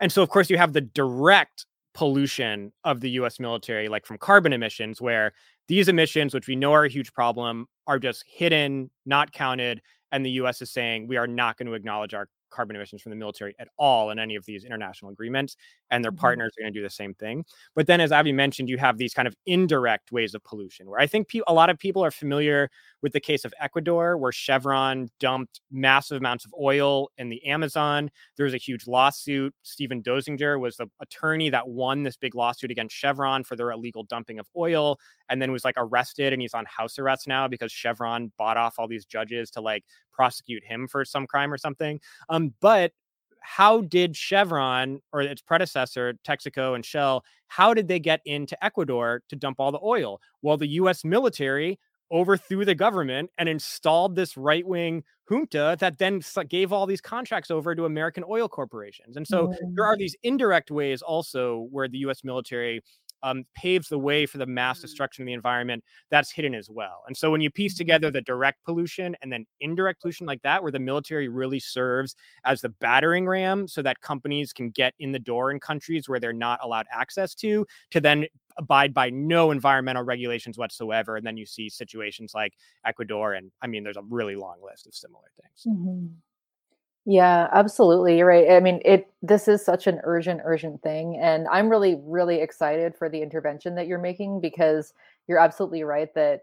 [0.00, 4.18] And so, of course, you have the direct pollution of the US military, like from
[4.18, 5.32] carbon emissions, where
[5.66, 9.80] these emissions, which we know are a huge problem, are just hidden, not counted.
[10.12, 13.10] And the US is saying we are not going to acknowledge our carbon emissions from
[13.10, 15.56] the military at all in any of these international agreements,
[15.90, 16.20] and their mm-hmm.
[16.20, 17.44] partners are going to do the same thing.
[17.74, 21.00] But then, as Abby mentioned, you have these kind of indirect ways of pollution, where
[21.00, 22.70] I think pe- a lot of people are familiar
[23.02, 28.10] with the case of Ecuador, where Chevron dumped massive amounts of oil in the Amazon.
[28.36, 29.54] There was a huge lawsuit.
[29.62, 34.04] Steven Donziger was the attorney that won this big lawsuit against Chevron for their illegal
[34.04, 37.70] dumping of oil, and then was like arrested, and he's on house arrest now because
[37.70, 39.84] Chevron bought off all these judges to like
[40.16, 42.00] prosecute him for some crime or something.
[42.28, 42.92] Um, but
[43.40, 49.22] how did Chevron or its predecessor, Texaco and Shell, how did they get into Ecuador
[49.28, 50.20] to dump all the oil?
[50.42, 51.78] Well, the US military
[52.10, 57.50] overthrew the government and installed this right wing junta that then gave all these contracts
[57.50, 59.16] over to American oil corporations.
[59.16, 59.74] And so mm-hmm.
[59.74, 62.82] there are these indirect ways also where the US military
[63.22, 64.82] um, paves the way for the mass mm.
[64.82, 67.02] destruction of the environment that's hidden as well.
[67.06, 67.78] And so when you piece mm-hmm.
[67.78, 72.14] together the direct pollution and then indirect pollution like that, where the military really serves
[72.44, 76.20] as the battering ram so that companies can get in the door in countries where
[76.20, 78.26] they're not allowed access to, to then
[78.58, 81.16] abide by no environmental regulations whatsoever.
[81.16, 83.34] And then you see situations like Ecuador.
[83.34, 85.76] And I mean, there's a really long list of similar things.
[85.76, 86.06] Mm-hmm.
[87.08, 88.18] Yeah, absolutely.
[88.18, 88.50] You're right.
[88.50, 91.16] I mean, it this is such an urgent, urgent thing.
[91.20, 94.92] And I'm really, really excited for the intervention that you're making because
[95.28, 96.40] you're absolutely right that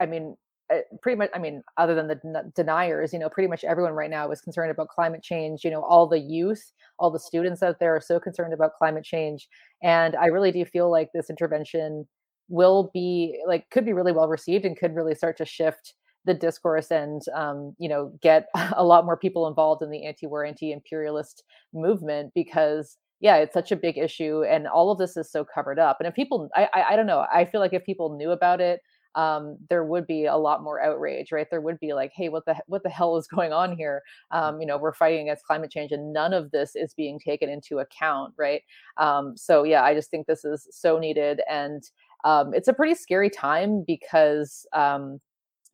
[0.00, 0.36] I mean,
[0.70, 4.10] eh, pretty much i mean other than the deniers you know pretty much everyone right
[4.10, 7.78] now is concerned about climate change you know all the youth all the students out
[7.78, 9.48] there are so concerned about climate change
[9.84, 12.04] and i really do feel like this intervention
[12.48, 15.94] will be like could be really well received and could really start to shift
[16.26, 20.44] the discourse and um, you know get a lot more people involved in the anti-war
[20.44, 25.44] anti-imperialist movement because yeah it's such a big issue and all of this is so
[25.44, 28.14] covered up and if people i i, I don't know i feel like if people
[28.16, 28.80] knew about it
[29.16, 31.46] um, there would be a lot more outrage, right?
[31.50, 34.02] There would be like, hey, what the what the hell is going on here?
[34.30, 37.48] Um, you know, we're fighting against climate change, and none of this is being taken
[37.48, 38.60] into account, right?
[38.98, 41.82] Um, so yeah, I just think this is so needed, and
[42.24, 45.20] um, it's a pretty scary time because um,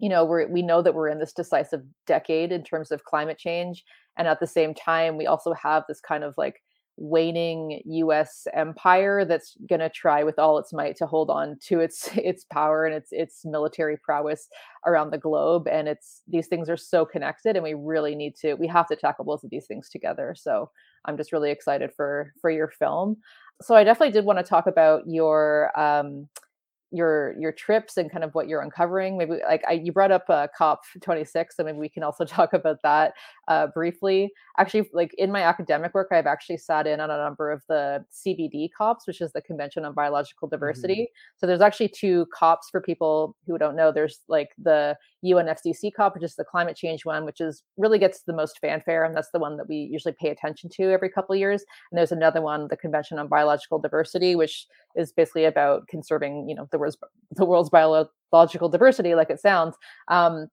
[0.02, 3.38] you know we we know that we're in this decisive decade in terms of climate
[3.38, 3.84] change
[4.18, 6.60] and at the same time we also have this kind of like
[6.98, 11.80] waning US empire that's going to try with all its might to hold on to
[11.80, 14.48] its its power and its its military prowess
[14.86, 18.54] around the globe and it's these things are so connected and we really need to
[18.54, 20.34] we have to tackle both of these things together.
[20.36, 20.68] So
[21.04, 23.16] I'm just really excited for for your film.
[23.62, 26.28] So I definitely did want to talk about your um
[26.92, 30.24] your your trips and kind of what you're uncovering maybe like I, you brought up
[30.28, 33.14] uh, cop 26 so maybe we can also talk about that
[33.48, 37.50] uh, briefly actually like in my academic work i've actually sat in on a number
[37.50, 40.54] of the cbd cops which is the convention on biological mm-hmm.
[40.54, 41.38] diversity mm-hmm.
[41.38, 44.96] so there's actually two cops for people who don't know there's like the
[45.30, 49.04] unfccc cop which is the climate change one which is really gets the most fanfare
[49.04, 51.64] and that's the one that we usually pay attention to every couple of years.
[51.90, 56.54] And there's another one the convention on biological diversity which is basically about conserving you
[56.54, 56.98] know the world's
[57.32, 59.76] the world's biological diversity like it sounds.
[60.08, 60.48] Um,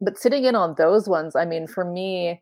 [0.00, 2.40] but sitting in on those ones i mean for me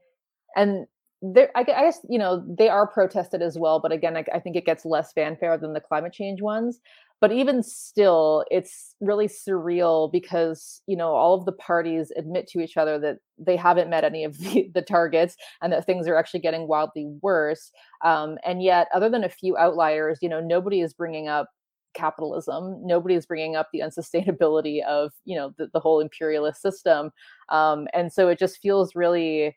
[0.57, 0.87] and
[1.21, 4.57] there I, guess you know they are protested as well but again I, I, think
[4.57, 6.81] it gets less fanfare than the climate change ones
[7.22, 12.61] but even still it's really surreal because you know all of the parties admit to
[12.61, 16.16] each other that they haven't met any of the, the targets and that things are
[16.16, 17.70] actually getting wildly worse
[18.04, 21.48] um, and yet other than a few outliers you know nobody is bringing up
[21.94, 27.11] capitalism nobody is bringing up the unsustainability of you know the, the whole imperialist system
[27.50, 29.56] um, and so it just feels really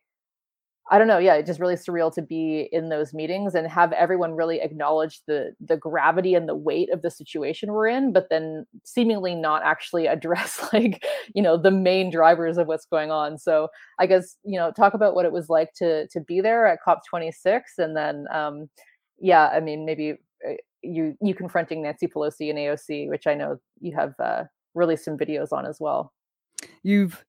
[0.91, 1.17] I don't know.
[1.17, 5.21] Yeah, it's just really surreal to be in those meetings and have everyone really acknowledge
[5.25, 9.63] the the gravity and the weight of the situation we're in, but then seemingly not
[9.63, 13.39] actually address like you know the main drivers of what's going on.
[13.39, 16.67] So I guess you know talk about what it was like to to be there
[16.67, 18.69] at COP 26, and then um,
[19.19, 23.57] yeah, I mean maybe uh, you you confronting Nancy Pelosi and AOC, which I know
[23.81, 24.43] you have uh,
[24.75, 26.13] released some videos on as well.
[26.83, 27.25] You've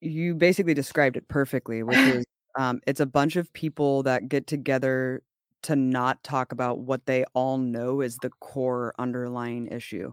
[0.00, 2.24] you basically described it perfectly, which is
[2.58, 5.22] um, it's a bunch of people that get together
[5.64, 10.12] to not talk about what they all know is the core underlying issue.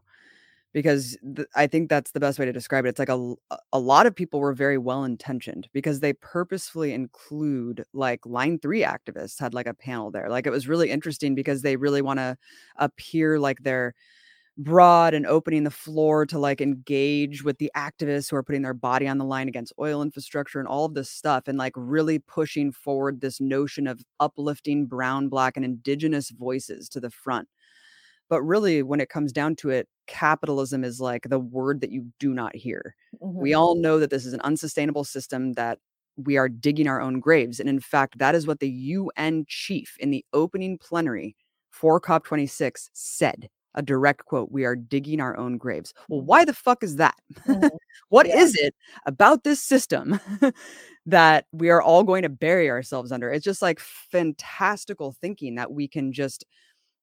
[0.74, 2.90] because th- I think that's the best way to describe it.
[2.90, 3.36] It's like a
[3.74, 8.82] a lot of people were very well intentioned because they purposefully include like line 3
[8.82, 10.30] activists had like a panel there.
[10.30, 12.38] Like it was really interesting because they really want to
[12.78, 13.94] appear like they're
[14.58, 18.74] broad and opening the floor to like engage with the activists who are putting their
[18.74, 22.20] body on the line against oil infrastructure and all of this stuff and like really
[22.20, 27.50] pushing forward this notion of uplifting brown black and indigenous voices to the front.
[28.30, 32.06] But really when it comes down to it capitalism is like the word that you
[32.20, 32.96] do not hear.
[33.22, 33.34] Mhm.
[33.34, 35.80] we all know that this is an unsustainable system that
[36.18, 39.98] we are digging our own graves and in fact that is what the UN chief
[40.00, 41.36] in the opening plenary
[41.72, 46.54] for COP26 said a direct quote we are digging our own graves well why the
[46.54, 47.16] fuck is that
[47.48, 47.70] Mhm.
[48.10, 48.38] What Yeah.
[48.42, 50.20] is it about this system
[51.06, 53.30] that we are all going to bury ourselves under?
[53.32, 56.46] It's just like fantastical thinking that we can just,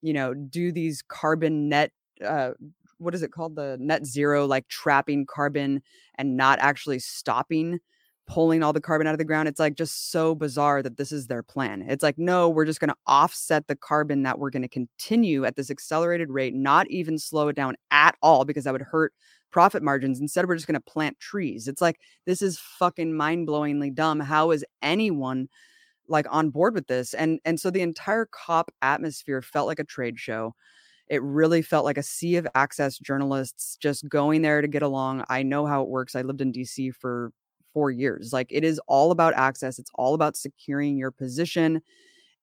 [0.03, 1.93] you know, do these carbon net
[2.25, 2.53] uh
[2.99, 3.57] what is it called?
[3.57, 5.83] The net zero, like trapping carbon
[6.17, 7.81] and not actually stopping
[8.33, 9.47] pulling all the carbon out of the ground.
[9.47, 11.85] It's like just so bizarre that this is their plan.
[11.87, 15.45] It's like, no, we're just going to offset the carbon that we're going to continue
[15.45, 19.13] at this accelerated rate, not even slow it down at all because that would hurt
[19.51, 20.19] profit margins.
[20.19, 21.69] Instead, we're just going to plant trees.
[21.69, 24.19] It's like, this is fucking mind blowingly dumb.
[24.19, 25.51] How is anyone
[26.09, 27.13] like on board with this?
[27.13, 30.55] And, and so the entire COP atmosphere felt like a trade show.
[31.07, 35.25] It really felt like a sea of access journalists just going there to get along.
[35.29, 36.17] I know how it works.
[36.17, 37.31] I lived in DC for
[37.73, 38.33] four years.
[38.33, 39.79] Like it is all about access.
[39.79, 41.83] It's all about securing your position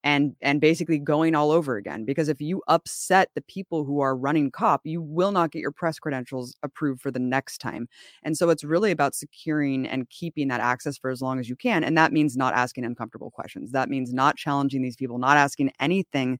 [0.02, 4.16] and and basically going all over again because if you upset the people who are
[4.16, 7.86] running cop you will not get your press credentials approved for the next time
[8.22, 11.56] and so it's really about securing and keeping that access for as long as you
[11.56, 15.36] can and that means not asking uncomfortable questions that means not challenging these people not
[15.36, 16.38] asking anything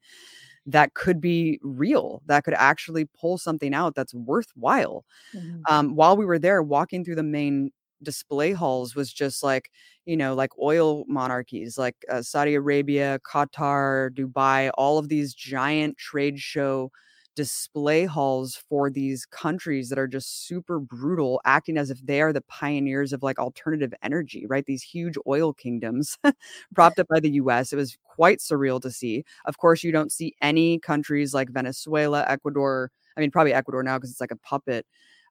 [0.67, 5.69] that could be real that could actually pull something out that's worthwhile Mhm.
[5.69, 7.71] um, while we were there walking through the main
[8.03, 9.71] display halls was just like
[10.07, 15.97] you know like oil monarchies like uh, saudi arabia qatar dubai all of these giant
[15.99, 16.91] trade show
[17.37, 22.33] display halls for these countries that are just super brutal acting as if they are
[22.33, 24.67] the pioneers of like alternative energy right?
[24.67, 26.19] These huge oil kingdoms
[26.75, 29.25] propped up by the us it was quite surreal to see.
[29.47, 33.97] Of course you don't see any countries like venezuela ecuador i mean probably ecuador now
[33.97, 34.87] because it's like a puppet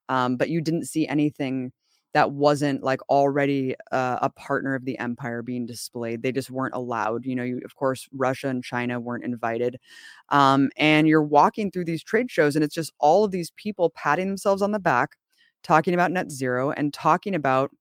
[0.09, 1.71] um, but you didn't see anything
[2.13, 6.23] that wasn't like already uh, a partner of the empire being displayed.
[6.23, 9.79] They just weren't allowed you know you, of course russia and china weren't invited.
[10.29, 13.91] Um, and you're walking through these trade shows and it's just all of these people
[13.91, 15.11] patting themselves on the back
[15.63, 17.71] talking about net zero and talking about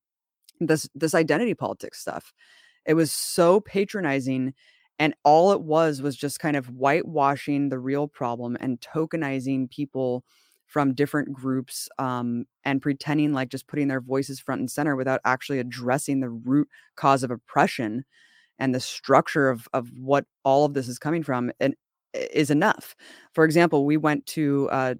[0.60, 2.32] this this identity politics stuff.
[2.86, 4.54] It was so patronizing
[4.98, 10.24] and all it was was just kind of whitewashing the real problem and tokenizing people
[10.68, 15.20] from different groups um, and pretending like just putting their voices front and center without
[15.24, 18.04] actually addressing the root cause of oppression
[18.58, 21.74] and the structure of of what all of this is coming from and
[22.14, 22.94] is enough.
[23.32, 24.94] For example, we went to uh,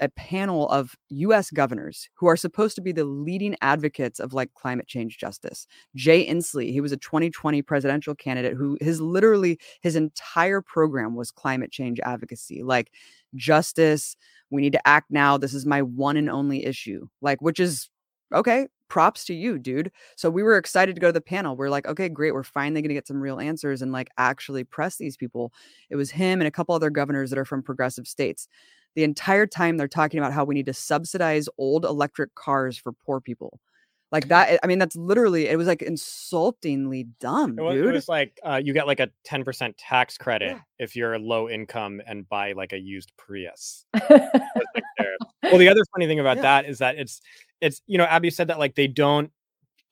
[0.00, 4.52] a panel of US governors who are supposed to be the leading advocates of like
[4.54, 5.66] climate change justice.
[5.94, 11.30] Jay Inslee, he was a 2020 presidential candidate who his literally his entire program was
[11.30, 12.92] climate change advocacy, like
[13.34, 14.16] justice,
[14.50, 15.36] we need to act now.
[15.36, 17.06] This is my one and only issue.
[17.20, 17.88] Like which is
[18.34, 19.90] okay, props to you, dude.
[20.16, 21.56] So we were excited to go to the panel.
[21.56, 22.34] We're like, okay, great.
[22.34, 25.52] We're finally going to get some real answers and like actually press these people.
[25.90, 28.48] It was him and a couple other governors that are from progressive states.
[28.94, 32.92] The entire time they're talking about how we need to subsidize old electric cars for
[32.92, 33.60] poor people.
[34.10, 34.58] Like that.
[34.62, 37.92] I mean, that's literally, it was like insultingly dumb, It was, it dude.
[37.92, 40.60] was like uh, you get like a 10% tax credit Yeah.
[40.78, 43.84] if you're low income and buy like a used Prius.
[43.92, 44.10] That's
[44.54, 46.42] like their- well, the other funny thing about Yeah.
[46.42, 47.20] that is that it's
[47.60, 49.30] it's you know Abby said that like they don't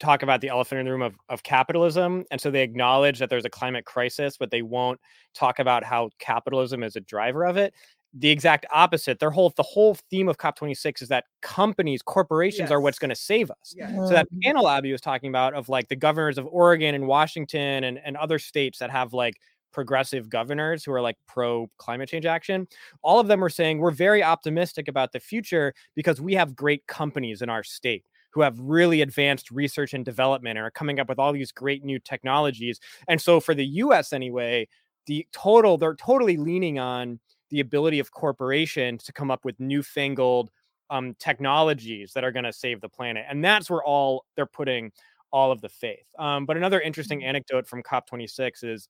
[0.00, 3.29] talk about the elephant in the room of of capitalism, and so they acknowledge that
[3.31, 5.00] there's a climate crisis, but they won't
[5.35, 7.74] talk about how capitalism is a driver of it.
[8.18, 9.18] The exact opposite.
[9.18, 13.16] Their whole the whole theme of COP26 is that companies, corporations are what's going to
[13.16, 13.74] save us.
[13.76, 13.94] Yeah.
[13.94, 14.40] So that mm-hmm.
[14.42, 18.16] panel Abby was talking about of like the governors of Oregon and Washington and, and
[18.16, 19.34] other states that have like
[19.76, 22.66] progressive governors who are like pro climate change action,
[23.03, 26.86] all of them were saying we're very optimistic about the future because we have great
[26.86, 31.11] companies in our state who have really advanced research and development and are coming up
[31.11, 32.80] with all these great new technologies.
[33.07, 34.66] And so for the US anyway,
[35.05, 37.20] the total they're totally leaning on
[37.51, 40.51] the ability of corporations to come up with newfangled
[40.90, 43.24] um, technologies that are going to save the planet.
[43.28, 44.92] And that's where all they're putting
[45.32, 46.09] all of the faith.
[46.18, 48.88] Um, but another interesting anecdote from COP26 is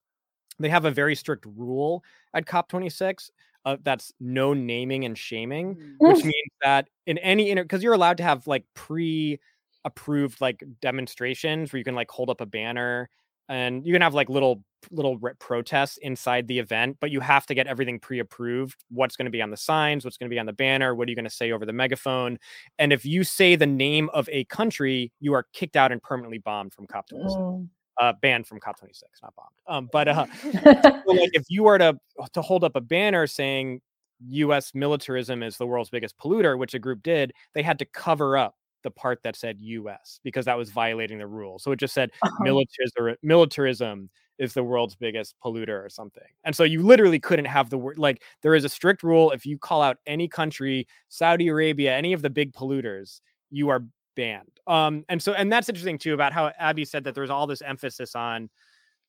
[0.59, 2.03] they have a very strict rule
[2.35, 3.31] at COP26
[3.65, 5.95] uh, that's no naming and shaming, Mm.
[5.99, 9.41] which means that in any inter because you're allowed to have like pre
[9.85, 13.09] approved like demonstrations where you can like hold up a banner
[13.49, 17.55] and you can have like little little protests inside the event but you have to
[17.55, 20.47] get everything pre-approved what's going to be on the signs what's going to be on
[20.47, 22.39] the banner what are you going to say over the megaphone
[22.79, 26.39] and if you say the name of a country you are kicked out and permanently
[26.39, 27.69] bombed from cop 26 Mm.
[28.01, 31.79] uh banned from cop 26 not bombed um but uh so, like if you were
[31.79, 31.99] to
[32.33, 33.81] to hold up a banner saying
[34.29, 38.37] US militarism is the world's biggest polluter which a group did they had to cover
[38.37, 38.55] up
[38.87, 42.11] the part that said US because that was violating the rule so it just said
[42.23, 42.45] Uh-huh.
[42.45, 46.29] militarism militarism is the world's biggest polluter or something.
[46.45, 49.47] And so you literally couldn't have the word like there is a strict rule if
[49.47, 53.21] you call out any country Saudi Arabia any of the big polluters
[53.51, 53.85] you are
[54.17, 54.61] banned.
[54.67, 57.63] Um and so and that's interesting too about how Abby said that there's all this
[57.63, 58.51] emphasis on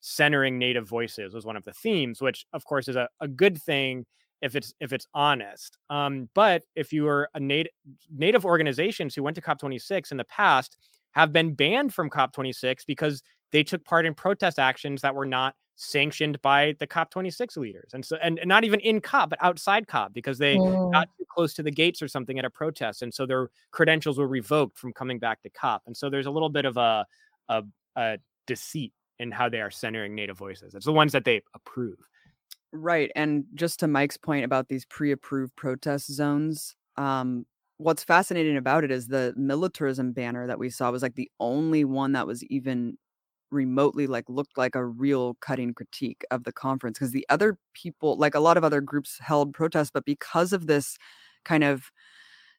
[0.00, 3.60] centering native voices was one of the themes which of course is a, a good
[3.60, 4.06] thing
[4.42, 7.72] if it's if it's honest um but if you are a native
[8.10, 10.76] native organizations who went to cop26 in the past
[11.12, 15.54] have been banned from cop26 because they took part in protest actions that were not
[15.76, 17.90] sanctioned by the cop26 leaders.
[17.94, 20.76] And so and, and not even in cop but outside cop because they Mm.
[20.92, 24.18] got too close to the gates or something at a protest and so their credentials
[24.18, 25.82] were revoked from coming back to cop.
[25.86, 27.06] And so there's a little bit of a
[27.48, 27.62] a,
[27.96, 30.74] a deceit in how they are centering native voices.
[30.74, 31.98] It's the ones that they approve
[32.72, 33.10] Right.
[33.16, 37.46] And just to Mike's point about these pre approved protest zones, um,
[37.78, 41.84] what's fascinating about it is the militarism banner that we saw was like the only
[41.84, 42.98] one that was even
[43.52, 48.16] remotely like looked like a real cutting critique of the conference because the other people
[48.16, 50.98] like a lot of other groups held protests but because of this
[51.44, 51.90] kind of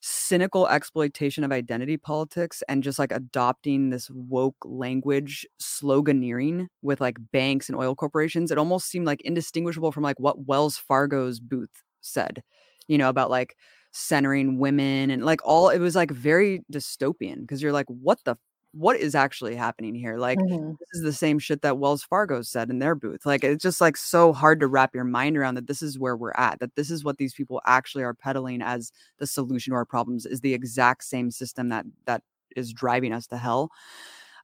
[0.02, 7.18] cynical exploitation of identity politics and just like adopting this woke language sloganeering with like
[7.32, 11.84] banks and oil corporations it almost seemed like indistinguishable from like what Wells Fargo's booth
[12.02, 12.42] said
[12.88, 13.56] you know about like
[13.92, 18.38] centering women and like all it was like very dystopian because you're like what the
[18.72, 20.78] what is actually happening here like Mhm.
[20.80, 23.26] this is the same shit that Wells Fargo said in their booth.
[23.26, 26.16] Like it's just like so hard to wrap your mind around that this is where
[26.16, 29.76] we're at, that this is what these people actually are peddling as the solution to
[29.76, 32.22] our problems is the exact same system that that
[32.56, 33.72] is driving us to hell.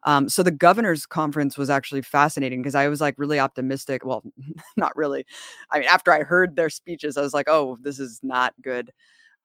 [0.03, 4.05] Um, so the governor's conference was actually fascinating because I was like really optimistic.
[4.05, 4.23] Well,
[4.77, 5.25] not really.
[5.71, 8.91] I mean, after I heard their speeches, I was like, oh, this is not good.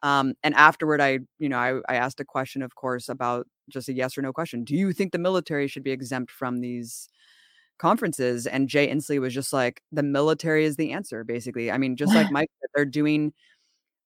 [0.02, 3.88] Um, and afterward, I, you know, I, I asked a question, of course, about just
[3.88, 4.64] a yes or no question.
[4.64, 7.08] Do you think the military should be exempt from these
[7.78, 8.46] conferences?
[8.46, 11.70] And Jay Inslee was just like, the military is the answer, basically.
[11.70, 13.32] I mean, just like Mike, they're doing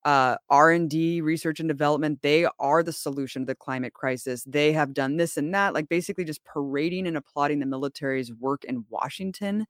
[0.05, 2.21] uh, R&D, research and development.
[2.23, 4.45] They are the solution to the climate crisis.
[4.45, 8.65] They have done this and that, like basically just parading and applauding the military's work
[8.65, 9.67] in Washington,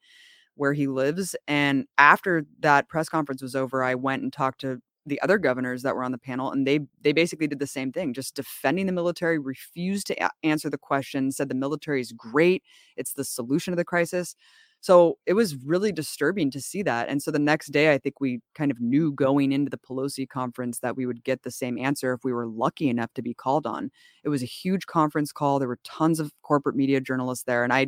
[0.56, 1.36] where he lives.
[1.46, 5.82] And after that press conference was over, I went and talked to the other governors
[5.82, 8.86] that were on the panel and they they basically did the same thing just defending
[8.86, 12.62] the military refused to a- answer the question said the military is great
[12.96, 14.36] it's the solution to the crisis.
[14.80, 18.20] So it was really disturbing to see that and so the next day i think
[18.20, 21.78] we kind of knew going into the pelosi conference that we would get the same
[21.78, 23.90] answer if we were lucky enough to be called on.
[24.24, 27.72] It was a huge conference call there were tons of corporate media journalists there and
[27.72, 27.86] i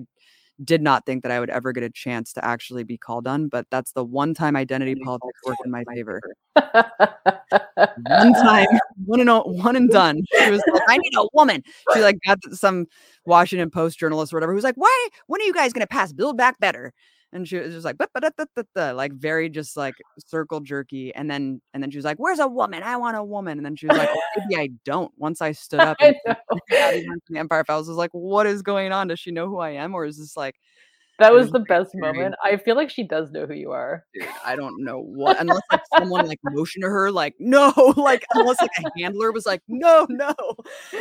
[0.65, 3.49] did not think that I would ever get a chance to actually be called on,
[3.49, 6.21] but that's the one time identity politics worked in my favor.
[6.55, 8.67] One time,
[9.05, 10.23] one and one and done.
[10.39, 11.63] She was like, "I need a woman."
[11.95, 12.87] She like got some
[13.27, 15.09] Washington Post journalist or whatever who was like, "Why?
[15.27, 16.93] When are you guys gonna pass Build Back Better?"
[17.33, 17.97] And she was just like,
[18.75, 21.15] like very just like circle jerky.
[21.15, 22.83] And then and then she was like, "Where's a woman?
[22.83, 25.53] I want a woman." And then she was like, well, "Maybe I don't." Once I
[25.53, 26.35] stood up, and know.
[26.73, 29.09] Abby went from the Empire Files was like, "What is going on?
[29.09, 30.55] Does she know who I am, or is this like?"
[31.19, 32.35] That was the best moment.
[32.45, 34.05] I feel like she does know who you are.
[34.13, 38.25] dude, I don't know what unless like someone like motioned to her like no, like
[38.35, 40.35] unless like a handler was like no, no,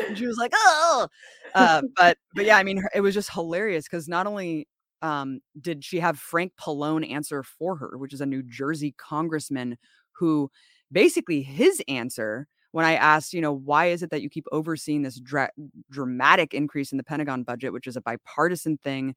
[0.07, 1.07] and she was like oh,
[1.53, 4.67] uh, but but yeah, I mean her- it was just hilarious because not only
[5.01, 9.77] um did she have Frank Pallone answer for her, which is a New Jersey congressman
[10.13, 10.49] who
[10.91, 15.01] basically his answer when I asked, you know, why is it that you keep overseeing
[15.01, 15.49] this dra-
[15.89, 19.15] dramatic increase in the Pentagon budget, which is a bipartisan thing,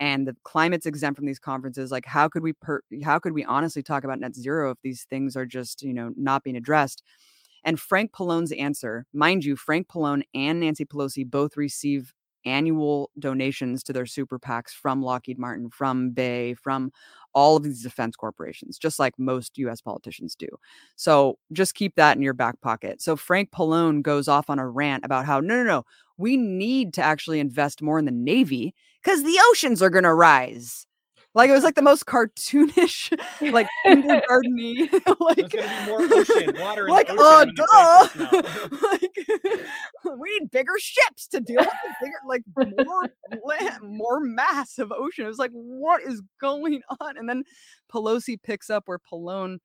[0.00, 1.90] and the climate's exempt from these conferences?
[1.90, 5.06] Like how could we per- how could we honestly talk about net zero if these
[5.10, 7.02] things are just you know not being addressed?
[7.64, 12.14] And frank pallone's answer mind you frank pallone and nancy pelosi both receive
[12.44, 16.90] annual donations to their super pacs from lockheed martin from bay from
[17.34, 20.48] all of these defense corporations just like most us politicians do
[20.96, 24.68] so just keep that in your back pocket so frank pallone goes off on a
[24.68, 25.84] rant about how no no no
[26.16, 30.12] we need to actually invest more in the navy because the oceans are going to
[30.12, 30.87] rise.
[31.38, 33.12] Like it was like the most cartoonish,
[33.52, 38.08] like kindergarteny, like There's gonna be more ocean, water like oh duh,
[38.90, 42.42] like we need bigger ships to deal with the bigger, like
[42.84, 43.12] more
[43.44, 45.26] land, more mass of ocean.
[45.26, 47.16] It was like what is going on?
[47.16, 47.44] And then
[47.88, 49.58] Pelosi picks up where Pallone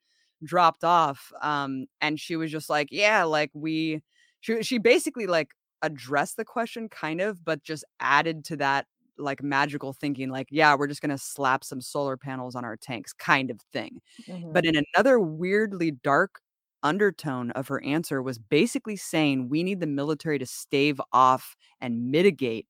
[0.44, 4.04] dropped off, um, and she was just like, yeah, like we,
[4.42, 5.48] she she basically like
[5.82, 8.86] addressed the question kind of, but just added to that
[9.18, 12.78] like magical thinking like yeah we're just going to slap some solar panels on our
[12.78, 14.54] tanks kind of thing Mhm.
[14.54, 16.40] but in another weirdly dark
[16.84, 22.12] undertone of her answer was basically saying we need the military to stave off and
[22.12, 22.68] mitigate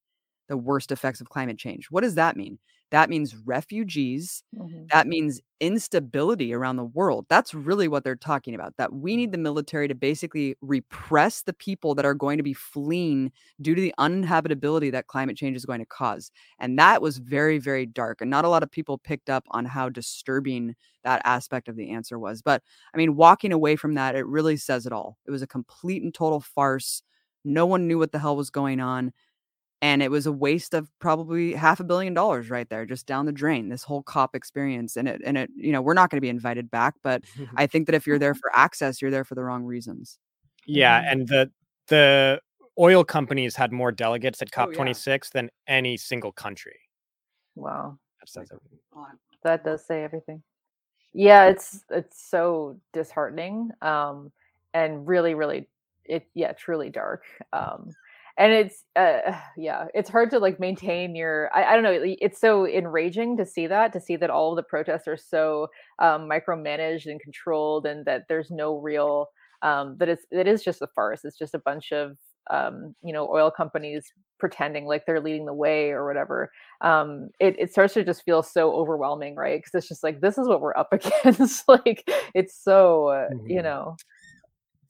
[0.54, 2.60] the worst effects of climate change what does that mean
[2.92, 4.92] that means refugees Mhm.
[4.92, 7.26] that means instability around the world.
[7.30, 8.76] That's really what they're talking about.
[8.78, 12.54] That we need the military to basically repress the people that are going to be
[12.54, 13.32] fleeing
[13.62, 16.32] due to the uninhabitability that climate change is going to cause.
[16.60, 18.22] And that was very, very dark.
[18.22, 21.92] And not a lot of people picked up on how disturbing that aspect of the
[21.92, 22.42] answer was.
[22.42, 22.62] But
[22.94, 25.18] I mean, walking away from that, it really says it all.
[25.26, 27.02] It was a complete and total farce.
[27.46, 29.14] No one knew what the hell was going on
[29.84, 33.26] and it was a waste of probably half a billion dollars right there just down
[33.26, 36.18] the drain this whole cop experience and it and it you know we're not going
[36.18, 37.22] to be invited back but
[37.58, 40.18] i think that if you're there for access you're there for the wrong reasons
[40.66, 41.52] Yeah, and the
[41.88, 42.40] the
[42.80, 44.78] oil companies had more delegates at Oh, yeah.
[44.78, 46.80] COP26 than any single country.
[47.56, 48.00] Wow.
[48.22, 48.80] That says everything.
[49.44, 50.42] that does say everything
[51.14, 54.32] yeah it's it's so disheartening um
[54.74, 55.68] and really really
[56.06, 57.92] it yeah truly dark um
[58.38, 62.18] and it's uh yeah it's hard to like maintain your I, I don't know it-
[62.22, 65.68] it's so enraging to see that to see that all of the protests are so
[66.00, 69.28] um micromanaged and controlled and that there's no real
[69.62, 71.22] um that it's it is just a farce.
[71.24, 72.18] It's just a bunch of
[72.52, 74.06] um you know oil companies
[74.40, 76.52] pretending like they're leading the way or whatever.
[76.82, 79.60] Um it, it starts to just feel so overwhelming right?
[79.60, 81.64] Because it's just like this is what we're up against.
[81.70, 82.04] Like
[82.34, 83.64] it's so uh, you Mhm.
[83.64, 83.98] know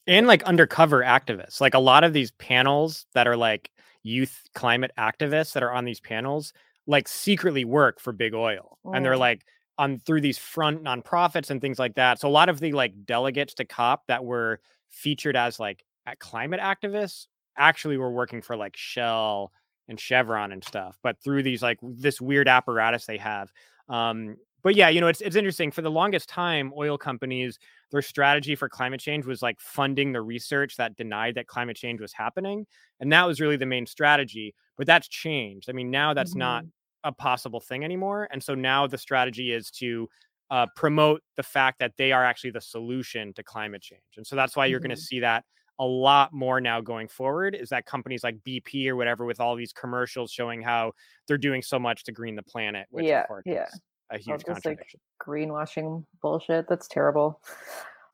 [0.07, 1.61] And like undercover activists.
[1.61, 3.71] Like a lot of these panels that are like
[4.03, 6.51] youth climate activists that are on these panels
[6.87, 8.77] like secretly work for big oil.
[8.93, 9.19] And they're Mm.
[9.19, 9.45] like
[9.77, 12.19] on through these front nonprofits and things like that.
[12.19, 16.19] So a lot of the like delegates to COP that were featured as like at
[16.19, 17.27] climate activists
[17.57, 19.51] actually were working for like Shell
[19.87, 23.51] and Chevron and stuff, but through these like this weird apparatus they have.
[23.89, 25.71] Um, but yeah, you know, it's it's interesting.
[25.71, 27.57] For the longest time, oil companies,
[27.93, 32.01] their strategy for climate change was like funding the research that denied that climate change
[32.01, 32.65] was happening,
[32.99, 34.55] and that was really the main strategy.
[34.75, 35.69] But that's changed.
[35.69, 36.65] I mean, now that's not
[37.03, 40.09] a possible thing anymore, and so now the strategy is to
[40.49, 44.35] uh, promote the fact that they are actually the solution to climate change, and so
[44.35, 45.45] that's why you're going to see that
[45.79, 49.55] a lot more now going forward is that companies like BP or whatever with all
[49.55, 50.91] these commercials showing how
[51.27, 53.65] they're doing so much to green the planet, which Yeah, of course yeah.
[53.65, 53.81] is
[54.13, 54.99] a huge like, contradiction.
[55.21, 56.67] greenwashing bullshit.
[56.69, 57.41] That's terrible.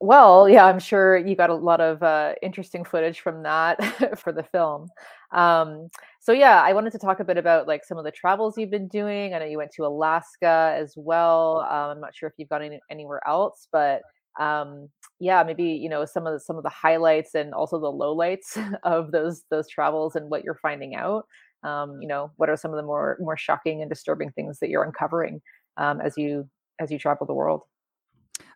[0.01, 4.31] Well yeah i'm sure you got a lot of uh, interesting footage from that for
[4.31, 4.87] the film.
[5.31, 5.89] Um,
[6.21, 8.71] so yeah i wanted to talk a bit about like some of the travels you've
[8.71, 9.33] been doing.
[9.33, 11.67] I know you went to alaska as well.
[11.69, 14.01] Um, i'm not sure if you've gone any, anywhere else but
[14.39, 14.87] um,
[15.19, 18.57] yeah maybe you know some of the, some of the highlights and also the lowlights
[18.83, 21.25] of those those travels and what you're finding out.
[21.61, 24.69] Um, you know what are some of the more more shocking and disturbing things that
[24.69, 25.41] you're uncovering
[25.77, 26.49] um, as you
[26.79, 27.63] as you travel the world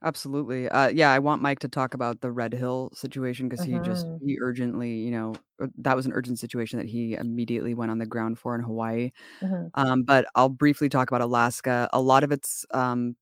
[0.04, 3.80] absolutely uh yeah i want mike to talk about the red hill situation because he
[3.80, 4.20] just Mhm.
[4.20, 7.98] he urgently you know uh, that was an urgent situation that he immediately went on
[7.98, 9.12] the ground for in hawaii
[9.42, 9.72] Mhm.
[9.76, 13.16] um but i'll briefly talk about alaska a lot of it's um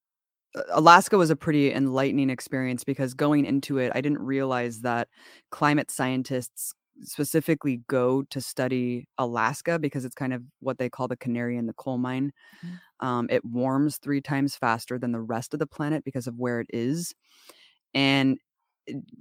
[0.55, 5.07] uh, Alaska was a pretty enlightening experience because going into it, I didn't realize that
[5.51, 6.73] climate scientists
[7.03, 11.67] specifically go to study Alaska because it's kind of what they call the canary in
[11.67, 12.31] the coal mine.
[12.63, 12.81] Mhm.
[13.01, 16.59] Um, it warms three times faster than the rest of the planet because of where
[16.61, 17.13] it is.
[17.93, 18.39] And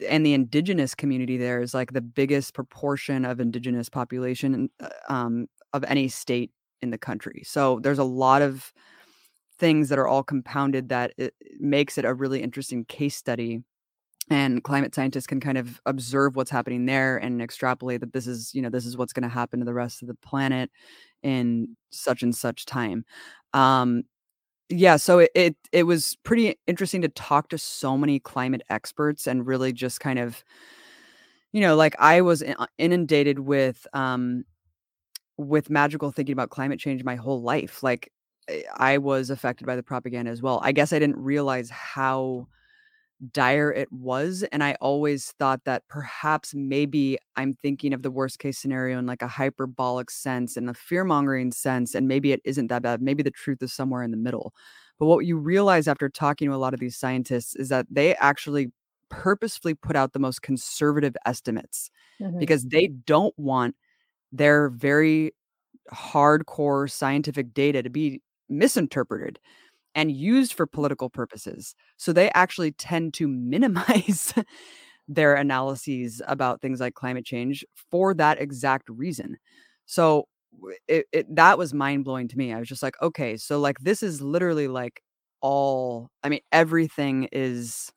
[0.08, 5.46] and the indigenous community there is like the biggest proportion of indigenous population uh, um,
[5.72, 6.50] of any state
[6.82, 7.42] in the country.
[7.44, 8.72] So there's a lot of
[9.58, 13.62] things that are all compounded that it it makes it a really interesting case study
[14.30, 18.54] and climate scientists can kind of observe what's happening there and extrapolate that this is
[18.54, 20.70] you know this is what's going to happen to the rest of the planet
[21.22, 23.04] in such and such time.
[23.54, 24.04] Um
[24.70, 29.26] yeah so it, it it was pretty interesting to talk to so many climate experts
[29.26, 30.44] and really just kind of
[31.52, 32.42] you know like i was
[32.78, 34.44] inundated with um
[35.38, 38.12] with magical thinking about climate change my whole life like
[38.50, 40.60] I- i was affected by the propaganda as well.
[40.64, 42.48] I guess i didn't realize how
[43.32, 48.38] dire it was and i always thought that perhaps maybe i'm thinking of the worst
[48.38, 52.40] case scenario in like a hyperbolic sense and a fear mongering sense and maybe it
[52.44, 54.54] isn't that bad maybe the truth is somewhere in the middle
[54.98, 58.14] But what you realize after talking to a lot of these scientists is that they
[58.16, 58.72] actually
[59.10, 62.30] purposefully put out the most conservative estimates Mhm.
[62.38, 63.76] because they don't want
[64.32, 65.32] their very
[65.92, 69.38] hardcore scientific data to be misinterpreted
[69.94, 71.74] and used for political purposes.
[71.96, 74.34] So they actually tend to minimize
[75.08, 79.36] their analyses about things like climate change for that exact reason.
[79.86, 80.26] So
[80.88, 82.52] it, it that was mind blowing to me.
[82.52, 85.02] I was just like, okay, so like this is literally like
[85.40, 87.90] all I mean everything is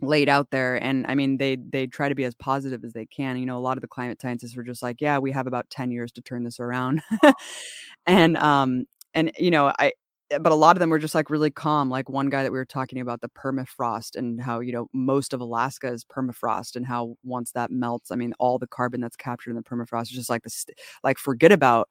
[0.00, 3.06] laid out there and i mean they they try to be as positive as they
[3.06, 5.46] can you know a lot of the climate scientists were just like yeah we have
[5.46, 7.02] about 10 years to turn this around
[8.06, 9.92] and um and you know i
[10.40, 12.58] but a lot of them were just like really calm like one guy that we
[12.58, 16.86] were talking about the permafrost and how you know most of alaska is permafrost and
[16.86, 20.10] how once that melts i mean all the carbon that's captured in the permafrost is
[20.10, 20.66] just like this
[21.02, 21.88] like forget about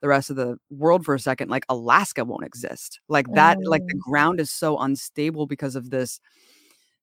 [0.00, 3.00] the rest of the world for a second like alaska won't exist.
[3.08, 6.20] Like that like the ground is so unstable because of this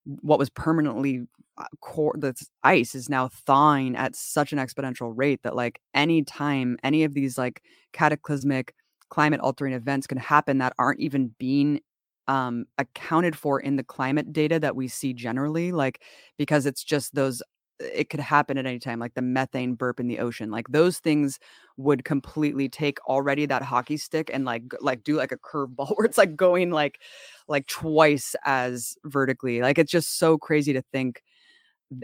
[0.03, 1.25] what was permanently
[1.57, 6.23] uh, core that's ice is now thawing at such an exponential rate that like any
[6.23, 8.73] time any of these like cataclysmic
[9.11, 11.81] climate altering events can happen that aren't even being
[12.27, 16.01] um accounted for in the climate data that we see generally like
[16.37, 17.43] because it's just those
[17.79, 20.99] it could happen at any time like the methane burp in the ocean like those
[20.99, 21.39] things
[21.77, 26.05] would completely take already that hockey stick and like like do like a curveball where
[26.05, 26.99] it's like going like
[27.47, 31.21] like twice as vertically like it's just so crazy to think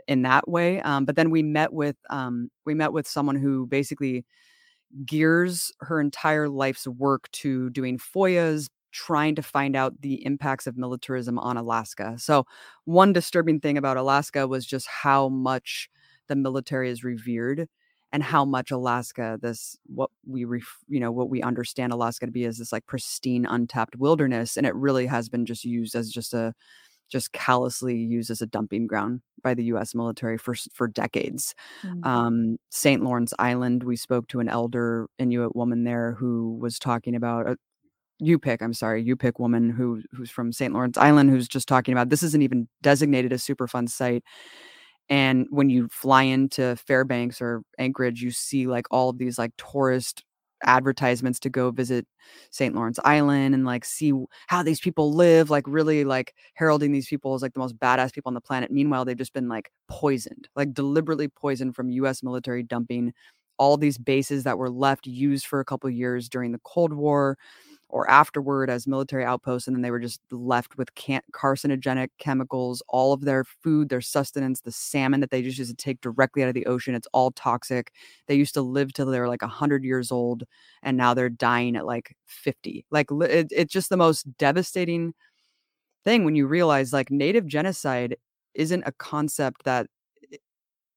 [0.08, 3.66] in that way um but then we met with um we met with someone who
[3.68, 4.26] basically
[5.06, 10.78] gears her entire life's work to doing FOIAs trying to find out the impacts of
[10.78, 12.16] militarism on alaska.
[12.18, 12.46] So
[12.86, 15.90] one disturbing thing about alaska was just how much
[16.28, 17.68] the military is revered
[18.12, 22.32] and how much alaska this what we ref, you know what we understand alaska to
[22.32, 26.10] be as this like pristine untapped wilderness and it really has been just used as
[26.10, 26.54] just a
[27.10, 32.05] just callously used as a dumping ground by the US military for for decades Mhm.
[32.05, 33.03] um, St.
[33.03, 33.84] Lawrence Island.
[33.84, 37.58] We spoke to an elder Inuit woman there who was talking about a
[38.22, 40.74] Yupik, I'm sorry, Yupik woman who who's from St.
[40.74, 44.24] Lawrence Island, who's just talking about this isn't even designated a Superfund site.
[45.10, 49.51] And when you fly into Fairbanks or Anchorage, you see like all of these like
[49.58, 50.24] tourist
[50.64, 52.05] advertisements to go visit
[52.51, 52.74] St.
[52.76, 54.14] Lawrence Island and like see
[54.47, 58.14] how these people live, like really like heralding these people as like the most badass
[58.14, 58.72] people on the planet.
[58.72, 63.14] Meanwhile, they've just been like poisoned, like deliberately poisoned from US military dumping
[63.60, 67.38] all these bases that were left used for a couple years during the Cold War
[67.90, 72.82] or afterward as military outposts and then they were just left with can- carcinogenic chemicals
[72.90, 76.44] all of their food their sustenance the salmon that they just used to take directly
[76.44, 77.92] out of the ocean it's all toxic.
[78.28, 80.44] They used to live till they were like 100 years old
[80.84, 85.14] and now they're dying at like 50 like it, it's just the most devastating
[86.04, 88.18] thing when you realize like native genocide
[88.54, 89.88] isn't a concept that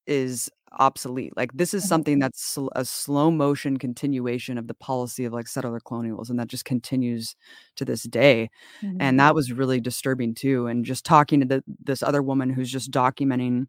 [0.07, 1.89] is obsolete like this is Mhm.
[1.89, 6.41] something that's sl- a slow motion continuation of the policy of like settler colonialism and
[6.41, 7.35] that just continues
[7.77, 8.51] to this day
[8.83, 8.97] Mhm.
[9.01, 12.71] and that was really disturbing too and just talking to the, this other woman who's
[12.71, 13.67] just documenting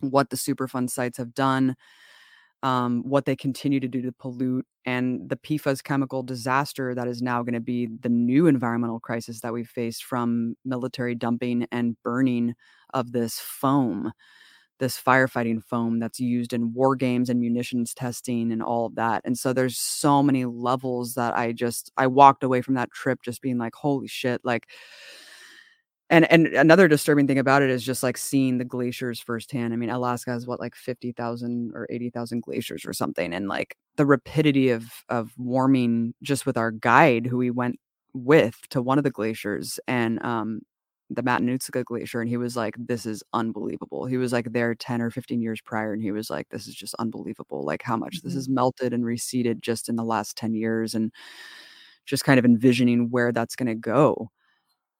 [0.00, 1.76] what the superfund sites have done
[2.62, 7.20] um, what they continue to do to pollute and the PFAS chemical disaster that is
[7.20, 11.96] now going to be the new environmental crisis that we faced from military dumping and
[12.04, 12.54] burning
[12.94, 14.12] of this foam,
[14.82, 19.22] this firefighting foam that's used in war games and munitions testing and all of that.
[19.24, 23.20] And so there's so many levels that I just I walked away from that trip
[23.24, 24.68] just being like, holy shit, like
[26.10, 29.72] and and another disturbing thing about it is just like seeing the glaciers firsthand.
[29.72, 34.04] I mean, Alaska has what like 50,000 or 80,000 glaciers or something and like the
[34.04, 37.78] rapidity of of warming just with our guide who we went
[38.14, 40.60] with to one of the glaciers and um
[41.14, 44.06] the Matanuska glacier and he was like this is unbelievable.
[44.06, 46.74] He was like there 10 or 15 years prior and he was like this is
[46.74, 48.36] just unbelievable like how much this Mhm.
[48.36, 51.12] has melted and receded just in the last 10 years and
[52.06, 54.30] just kind of envisioning where that's going to go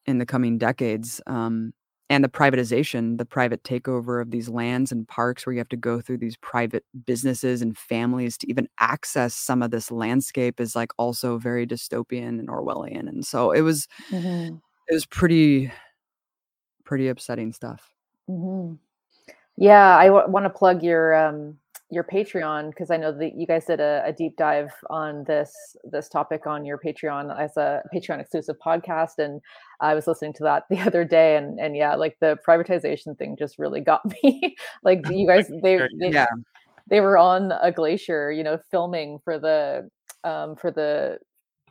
[0.07, 1.73] in the coming decades um,
[2.11, 5.77] and the privatization the private takeover of these lands and parks where you have to
[5.77, 10.77] go through these private businesses and families to even access some of this landscape is
[10.77, 14.63] like also very dystopian and orwellian and so it was Mhm.
[14.89, 15.71] it was pretty
[16.93, 17.91] pretty upsetting stuff.
[18.27, 18.75] Hmm
[19.57, 21.57] Yeah, I w- want to plug your um,
[21.89, 25.75] your Patreon because I know that you guys did a, a deep dive on this
[25.85, 29.41] this topic on your Patreon as a Patreon exclusive podcast, and
[29.81, 33.39] I was listening to that the other day, and and yeah, like the privatization thing
[33.39, 34.55] just really got me.
[34.83, 36.27] like you guys, they, they yeah.
[36.89, 39.89] they were on a glacier, you know, filming for the
[40.25, 41.19] um, for the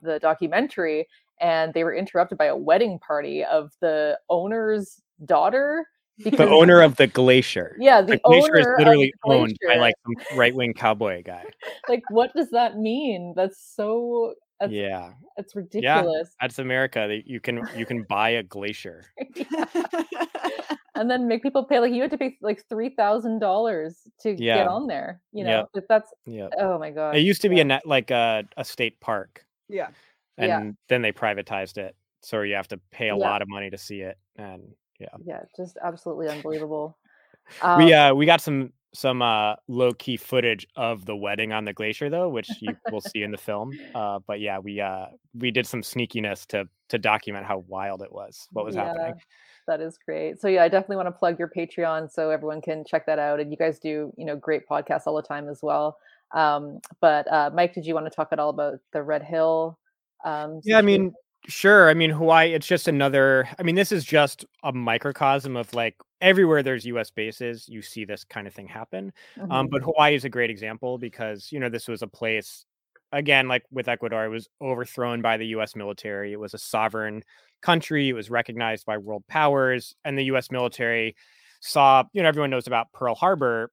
[0.02, 1.08] the documentary,
[1.42, 5.86] and they were interrupted by a wedding party of the owner's daughter.
[6.24, 7.76] The owner of the glacier.
[7.80, 10.74] Yeah, the, The glacier is owner of literally the owned by like some right wing
[10.74, 11.44] cowboy guy.
[11.90, 13.34] like what does that mean?
[13.36, 16.30] That's so that's yeah, that's ridiculous.
[16.40, 17.20] that's America.
[17.26, 19.04] You can you can buy a glacier.
[20.96, 24.36] and then make people pay like you had to pay like three thousand dollars to
[24.38, 24.58] Yeah.
[24.58, 25.22] get on there.
[25.32, 25.70] You know, Yep.
[25.76, 27.16] if that's Yeah, oh my god.
[27.16, 27.62] it used to be yeah.
[27.62, 29.88] a net like a a state park, Yeah.
[30.38, 30.72] And Yeah.
[30.90, 33.30] then they privatized it, so you have to pay a Yeah.
[33.30, 34.18] lot of money to see it.
[34.38, 36.98] And yeah, yeah, just absolutely unbelievable.
[37.78, 41.66] we Um, uh we got some some uh low key footage of the wedding on
[41.66, 43.78] the glacier though, which you will see in the film.
[43.96, 48.12] Uh, but yeah, we uh we did some sneakiness to to document how wild it
[48.12, 49.14] was, what was happening.
[49.68, 50.42] That is great.
[50.42, 53.40] So yeah, I definitely want to plug your Patreon so everyone can check that out.
[53.40, 55.98] And you guys do, you know, great podcasts all the time as well.
[56.34, 59.78] Um, but uh, Mike, did you want to talk at all about the Red Hill?
[60.24, 61.14] Um, Yeah, I mean,
[61.48, 61.90] sure.
[61.90, 65.96] I mean, Hawaii, it's just another, I mean, this is just a microcosm of like
[66.22, 69.12] everywhere there's US bases, you see this kind of thing happen.
[69.50, 69.72] Um, Mhm.
[69.72, 72.66] but Hawaii is a great example because, you know, this was a place,
[73.12, 76.32] again, like with Ecuador, it was overthrown by the US military.
[76.34, 77.24] It was a sovereign
[77.62, 81.16] country, it was recognized by world powers, and the US military
[81.62, 83.72] saw, you know, everyone knows about Pearl Harbor.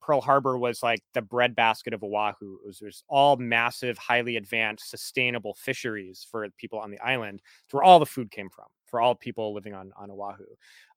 [0.00, 2.58] Pearl Harbor was like the breadbasket of Oahu.
[2.62, 7.40] It was, it was all massive, highly advanced, sustainable fisheries for people on the island.
[7.64, 10.44] It's where all the food came from for all people living on, on Oahu.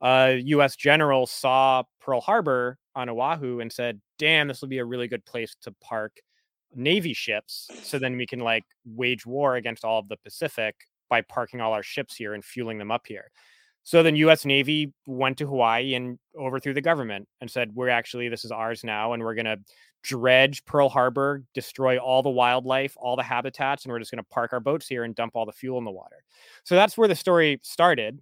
[0.02, 0.76] Uh, U.S.
[0.76, 5.26] general saw Pearl Harbor on Oahu and said, "Damn, this will be a really good
[5.26, 6.20] place to park
[6.76, 7.68] Navy ships.
[7.84, 10.76] So then we can like wage war against all of the Pacific
[11.10, 13.32] by parking all our ships here and fueling them up here."
[13.90, 14.46] So then U.S.
[14.46, 18.84] Navy went to Hawaii and overthrew the government and said, "We're actually this is ours
[18.84, 19.58] now, and we're going to
[20.04, 24.30] dredge Pearl Harbor, destroy all the wildlife, all the habitats, and we're just going to
[24.30, 26.18] park our boats here and dump all the fuel in the water."
[26.66, 28.20] So that's where the story started.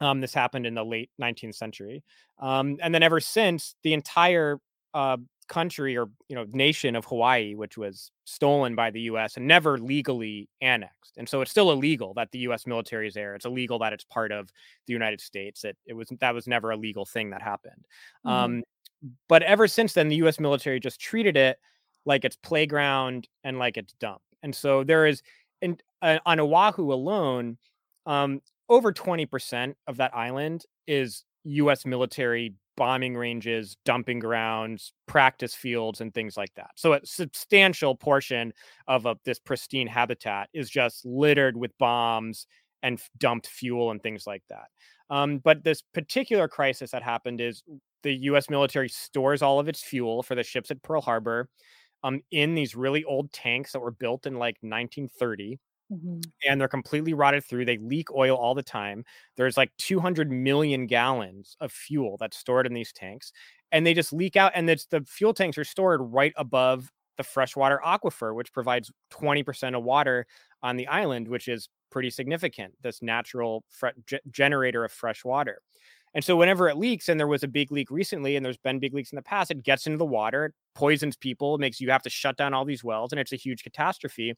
[0.00, 2.02] Um, this happened in the late 19th century,
[2.40, 4.58] um, and then ever since, the entire
[4.94, 5.18] uh,
[5.48, 9.36] country or you know nation of Hawaii, which was stolen by the U.S.
[9.36, 12.66] and never legally annexed, and so it's still illegal that the U.S.
[12.66, 13.34] military is there.
[13.34, 14.50] It's illegal that it's part of
[14.86, 15.64] the United States.
[15.64, 17.86] It it was that was never a legal thing that happened.
[18.26, 18.30] Mhm.
[18.30, 18.62] Um,
[19.28, 20.40] but ever since then, the U.S.
[20.40, 21.58] military just treated it
[22.04, 24.20] like its playground and like its dump.
[24.42, 25.22] And so there is,
[25.60, 27.58] in, uh, on Oahu alone,
[28.06, 31.86] um, over 20% of that island is U.S.
[31.86, 36.70] military bombing ranges, dumping grounds, practice fields, and things like that.
[36.76, 38.52] So a substantial portion
[38.86, 42.46] of a, this pristine habitat is just littered with bombs
[42.84, 44.68] and f- dumped fuel and things like that.
[45.10, 47.64] Um, but this particular crisis that happened is
[48.04, 48.48] the U.S.
[48.48, 51.48] military stores all of its fuel for the ships at Pearl Harbor
[52.04, 55.58] um, in these really old tanks that were built in like 1930
[55.92, 56.22] Mhm.
[56.46, 57.64] and they're completely rotted through.
[57.64, 59.04] They leak oil all the time.
[59.36, 63.32] There's like 200 million gallons of fuel that's stored in these tanks,
[63.72, 64.52] and they just leak out.
[64.54, 69.74] And it's the fuel tanks are stored right above the freshwater aquifer, which provides 20%
[69.76, 70.26] of water
[70.62, 72.74] on the island, which is pretty significant.
[72.82, 75.60] This natural fre- ge- generator of fresh water.
[76.14, 78.78] And so, whenever it leaks, and there was a big leak recently, and there's been
[78.78, 82.02] big leaks in the past, it gets into the water, poisons people, makes you have
[82.02, 84.34] to shut down all these wells, and it's a huge catastrophe.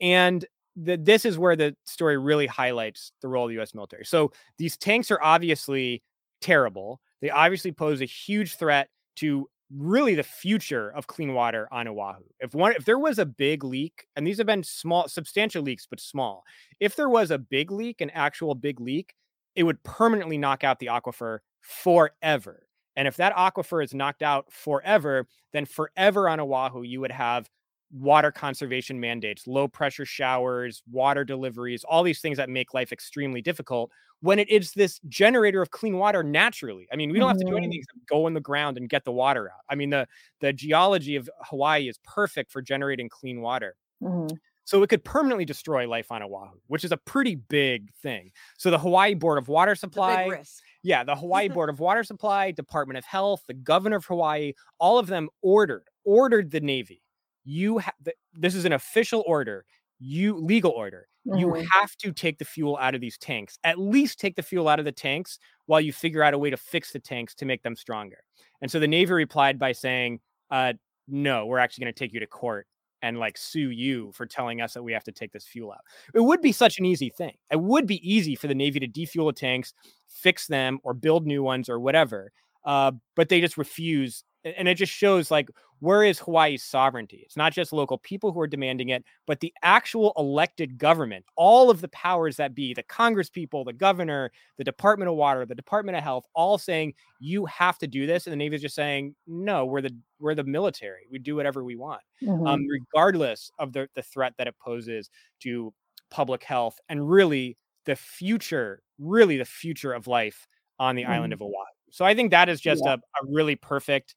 [0.00, 0.44] And
[0.76, 4.04] the, this is where the story really highlights the role of the US military.
[4.04, 6.02] So these tanks are obviously
[6.40, 7.00] terrible.
[7.20, 12.22] They obviously pose a huge threat to really the future of clean water on Oahu.
[12.40, 15.86] If one if there was a big leak, and these have been small substantial leaks
[15.88, 16.44] but small.
[16.78, 19.14] If there was a big leak, an actual big leak,
[19.54, 22.66] it would permanently knock out the aquifer forever.
[22.94, 27.48] And if that aquifer is knocked out forever, then forever on Oahu you would have
[27.92, 33.40] water conservation mandates, low pressure showers, water deliveries, all these things that make life extremely
[33.42, 36.88] difficult when it is this generator of clean water naturally.
[36.92, 39.04] I mean, we don't have to do anything except go in the ground and get
[39.04, 39.60] the water out.
[39.68, 40.06] I mean, the
[40.40, 43.76] the geology of Hawaii is perfect for generating clean water.
[44.02, 44.38] Mhm.
[44.64, 48.32] So it could permanently destroy life on Oahu, which is a pretty big thing.
[48.58, 50.34] So the Hawaii Board of Water Supply,
[50.82, 54.98] yeah, the Hawaii Board of Water Supply, Department of Health, the governor of Hawaii, all
[54.98, 57.02] of them ordered ordered the Navy.
[57.46, 57.94] You have
[58.34, 59.64] this is an official order,
[60.00, 61.08] you legal order.
[61.24, 61.66] You Mhm.
[61.72, 63.58] have to take the fuel out of these tanks.
[63.64, 66.50] At least take the fuel out of the tanks while you figure out a way
[66.50, 68.18] to fix the tanks to make them stronger.
[68.60, 70.20] And so the Navy replied by saying,
[70.50, 70.74] uh,
[71.08, 72.66] "No, we're actually going to take you to court
[73.02, 75.80] and like sue you for telling us that we have to take this fuel out."
[76.14, 77.38] It would be such an easy thing.
[77.50, 79.74] It would be easy for the Navy to defuel the tanks,
[80.08, 82.32] fix them, or build new ones or whatever.
[82.64, 84.24] Uh, but they just refuse
[84.56, 85.48] and it just shows like
[85.80, 87.22] where is Hawaii's sovereignty?
[87.26, 91.68] It's not just local people who are demanding it, but the actual elected government, all
[91.68, 95.54] of the powers that be, the Congress people, the governor, the Department of Water, the
[95.54, 98.74] Department of Health, all saying you have to do this, and the Navy is just
[98.74, 102.48] saying no, we're the we're the military, we do whatever we want, Mhm.
[102.48, 105.74] um, regardless of the the threat that it poses to
[106.10, 110.46] public health and really the future, really the future of life
[110.78, 111.52] on the island of Oahu.
[111.90, 112.94] So I think that is just Yeah.
[112.94, 114.14] a, a really perfect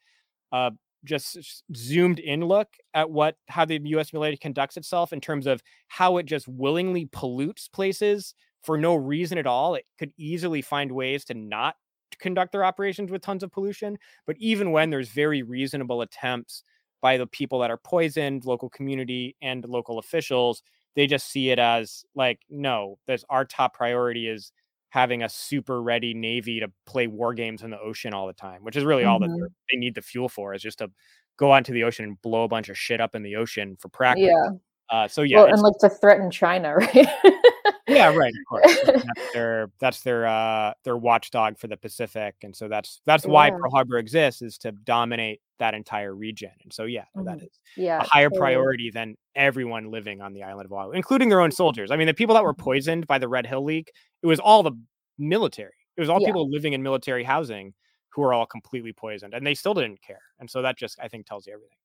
[0.51, 0.71] uh,
[1.05, 4.11] just zoomed in look at what how the U.S.
[4.11, 8.33] military conducts itself in terms of how it just willingly pollutes places
[8.63, 9.75] for no reason at all.
[9.75, 11.75] It could easily find ways to not
[12.19, 13.97] conduct their operations with tons of pollution,
[14.27, 16.63] but even when there's very reasonable attempts
[17.01, 20.61] by the people that are poisoned, local community and local officials,
[20.95, 24.51] they just see it as like, no, that's our top priority is
[24.89, 28.63] having a super ready navy to play war games in the ocean all the time,
[28.63, 29.37] which is really all that Mhm.
[29.39, 30.89] they're- they need the fuel for is just to
[31.37, 33.89] go onto the ocean and blow a bunch of shit up in the ocean for
[33.89, 34.25] practice.
[34.27, 34.49] Yeah.
[34.89, 37.07] Uh, so yeah, well, and like to threaten China, right?
[37.88, 38.34] Yeah, right.
[38.34, 43.01] Of course, that's their that's their uh, their watchdog for the Pacific, and so that's
[43.05, 43.57] that's why Yeah.
[43.59, 46.51] Pearl Harbor exists is to dominate that entire region.
[46.63, 47.99] And so yeah, no, that is yeah.
[48.01, 48.39] a higher totally.
[48.39, 51.91] priority than everyone living on the island of Oahu, including their own soldiers.
[51.91, 53.91] I mean, the people that were poisoned by the Red Hill leak,
[54.24, 54.72] it was all the
[55.17, 55.74] military.
[55.97, 56.28] It was all Yeah.
[56.28, 57.74] people living in military housing
[58.09, 60.22] who were all completely poisoned, and they still didn't care.
[60.39, 61.76] And so that just I think tells you everything.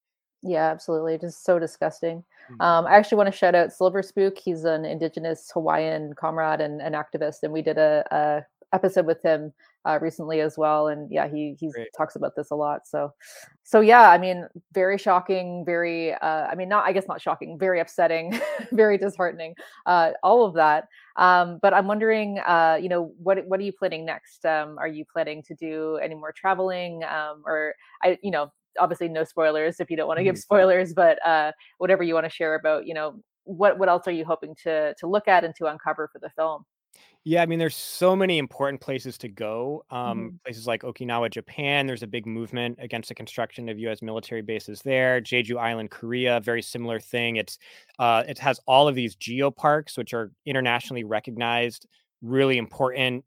[0.47, 1.17] Yeah, absolutely.
[1.19, 2.23] Just so disgusting.
[2.51, 2.65] Mhm.
[2.65, 4.37] Um, I actually want to shout out Silver Spook.
[4.39, 9.23] He's an Indigenous Hawaiian comrade and an activist, and we did a, a episode with
[9.23, 9.53] him
[9.87, 10.89] uh, recently as well.
[10.89, 11.89] And yeah, he he Great.
[11.97, 12.87] talks about this a lot.
[12.87, 13.13] So,
[13.63, 15.65] so yeah, I mean, very shocking.
[15.65, 17.59] Very, uh, I mean, not I guess not shocking.
[17.59, 18.39] Very upsetting.
[18.73, 19.55] very disheartening.
[19.87, 20.89] Uh, all of that.
[21.17, 24.45] Um, but I'm wondering, uh, you know, what what are you planning next?
[24.45, 29.09] Um, are you planning to do any more traveling, um, or I, you know, obviously
[29.09, 30.39] no spoilers if you don't want to give Mhm.
[30.39, 34.13] spoilers, but uh, whatever you want to share about, you know, what what else are
[34.13, 36.65] you hoping to to look at and to uncover for the film?
[37.25, 39.85] Yeah, I mean, there's so many important places to go.
[39.91, 40.39] Um, Mhm.
[40.45, 41.87] Places like Okinawa, Japan.
[41.87, 44.03] There's a big movement against the construction of U.S.
[44.03, 45.21] military bases there.
[45.23, 47.37] Jeju Island, Korea, very similar thing.
[47.37, 47.59] It's
[47.99, 51.87] uh, it has all of these geoparks, which are internationally recognized,
[52.21, 53.25] really important,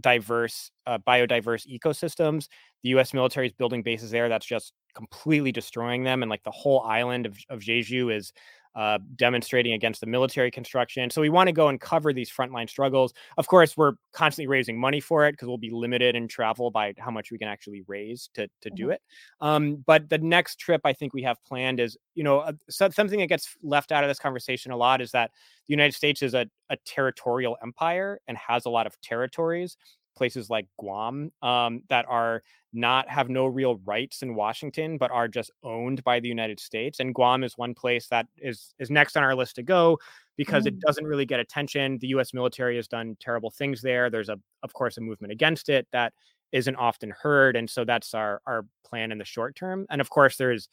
[0.00, 2.48] diverse, uh, biodiverse ecosystems.
[2.82, 3.12] The U.S.
[3.14, 4.28] military is building bases there.
[4.28, 8.32] That's just completely destroying them, and like the whole island of of Jeju is
[8.74, 11.08] uh, demonstrating against the military construction.
[11.08, 13.14] So we want to go and cover these frontline struggles.
[13.38, 16.92] Of course, we're constantly raising money for it because we'll be limited in travel by
[16.98, 18.90] how much we can actually raise to to do Mhm.
[18.90, 19.00] it.
[19.40, 22.90] Um, but the next trip I think we have planned is, you know, uh, so,
[22.90, 25.30] something that gets left out of this conversation a lot is that
[25.66, 29.76] the United States is a, a territorial empire and has a lot of territories.
[30.16, 32.42] Places like Guam um, that are
[32.72, 37.00] not have no real rights in Washington, but are just owned by the United States.
[37.00, 39.98] And Guam is one place that is is next on our list to go
[40.36, 40.80] because it Mm.
[40.80, 41.98] doesn't really get attention.
[41.98, 42.34] The U.S.
[42.34, 44.10] military has done terrible things there.
[44.10, 46.12] There's a, of course, a movement against it that
[46.52, 49.86] isn't often heard, and so that's our our plan in the short term.
[49.90, 50.68] And of course, there's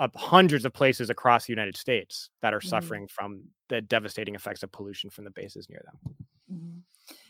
[0.00, 2.68] uh, hundreds of places across the United States that are Mhm.
[2.68, 6.84] suffering from the devastating effects of pollution from the bases near them.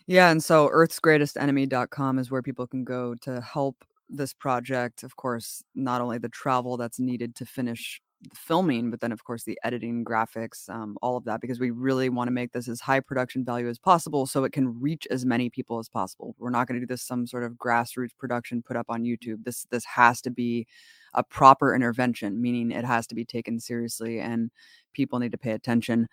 [0.09, 5.03] Yeah, and so earthsgreatestenemy.com is where people can go to help this project.
[5.03, 9.23] Of course, not only the travel that's needed to finish the filming, but then of
[9.23, 12.69] course the editing, graphics, um, all of that, because we really want to make this
[12.69, 16.35] as high production value as possible so it can reach as many people as possible.
[16.39, 19.45] We're not going to do this some sort of grassroots production put up on YouTube.
[19.45, 20.67] This this has to be
[21.13, 24.51] a proper intervention, meaning it has to be taken seriously and
[24.95, 26.09] people need to pay attention.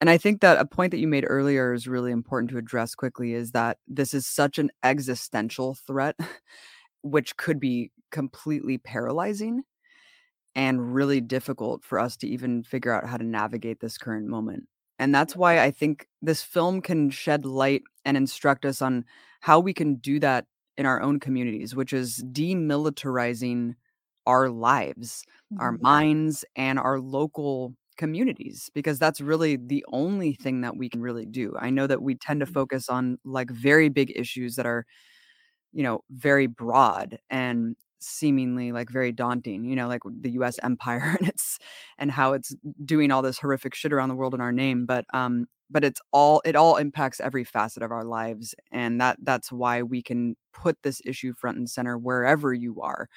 [0.00, 2.94] And I think that a point that you made earlier is really important to address
[2.94, 6.16] quickly is that this is such an existential threat,
[7.02, 9.62] which could be completely paralyzing
[10.54, 14.64] and really difficult for us to even figure out how to navigate this current moment.
[14.98, 19.04] And that's why I think this film can shed light and instruct us on
[19.40, 20.46] how we can do that
[20.76, 23.74] in our own communities, which is demilitarizing
[24.26, 25.24] our lives
[25.58, 25.82] our Mhm.
[25.82, 31.26] minds and our local communities because that's really the only thing that we can really
[31.26, 31.54] do.
[31.60, 34.86] I know that we tend to focus on like very big issues that are
[35.72, 41.16] you know very broad and seemingly like very daunting, you know, like the US empire
[41.20, 41.58] and it's
[41.98, 45.04] and how it's doing all this horrific shit around the world in our name, but
[45.14, 49.52] um but it's all it all impacts every facet of our lives and that that's
[49.52, 53.08] why we can put this issue front and center wherever you are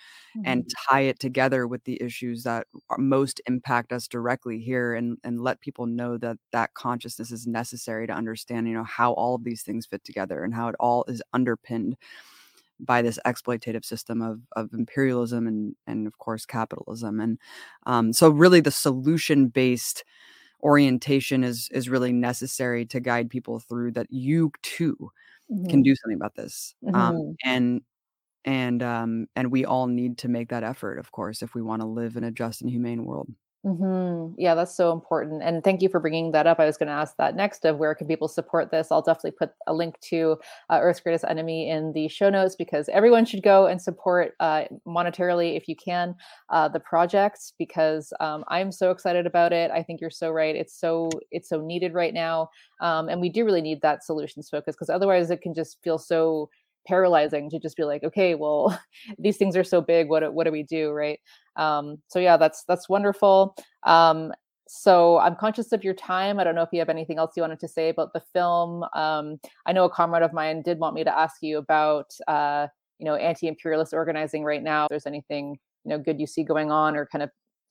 [0.46, 5.42] and tie it together with the issues that most impact us directly here and and
[5.42, 9.44] let people know that that consciousness is necessary to understand you know how all of
[9.44, 11.98] these things fit together and how it all is underpinned
[12.80, 17.20] by this exploitative system of of imperialism and and of course capitalism.
[17.20, 17.40] And
[17.86, 20.04] um, so really the solution based
[20.64, 25.12] orientation is is really necessary to guide people through that you too
[25.50, 25.70] Mhm.
[25.70, 26.76] can do something about this.
[26.94, 27.38] Um, Mhm.
[27.46, 27.82] and
[28.46, 31.82] and um and we all need to make that effort, of course, if we want
[31.84, 33.30] to live in a just and humane world.
[33.66, 34.34] Mhm.
[34.38, 35.42] Yeah, that's so important.
[35.42, 36.60] And thank you for bringing that up.
[36.60, 38.92] I was going to ask that next of where can people support this?
[38.92, 40.38] I'll definitely put a link to
[40.70, 44.66] uh, Earth's Greatest Enemy in the show notes because everyone should go and support uh,
[44.86, 46.14] monetarily if you can
[46.50, 49.72] uh, the project because um, I'm so excited about it.
[49.72, 50.58] I think you're so right.
[50.58, 52.50] It's so it's so needed right now,
[52.82, 55.98] um, and we do really need that solutions focus because otherwise it can just feel
[55.98, 56.50] so
[56.88, 58.78] paralyzing to just be like, okay, well,
[59.20, 60.10] these things are so big.
[60.10, 61.20] What what do we do, right?
[61.56, 63.56] Um, so yeah, that's that's wonderful.
[63.84, 64.32] Um,
[64.68, 66.40] so I'm conscious of your time.
[66.40, 68.84] I don't know if you have anything else you wanted to say about the film.
[68.94, 72.68] Um, I know a comrade of mine did want me to ask you about uh,
[73.00, 74.86] you know anti-imperialist organizing right now.
[74.86, 77.30] If there's anything you know good you see going on, or kind of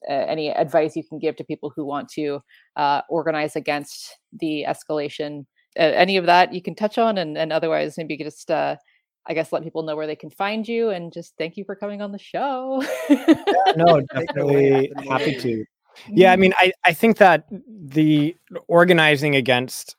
[0.09, 2.41] uh, any advice you can give to people who want to
[2.77, 5.47] uh, organize against the escalation.
[5.77, 8.77] Any of that you can touch on, and, and otherwise maybe you could just uh,
[9.27, 11.77] I guess let people know where they can find you and just thank you for
[11.77, 12.83] coming on the show.
[13.77, 15.65] no, Take it away, definitely happy to.
[16.09, 18.35] Yeah, I mean, I, I think that the
[18.67, 19.97] organizing against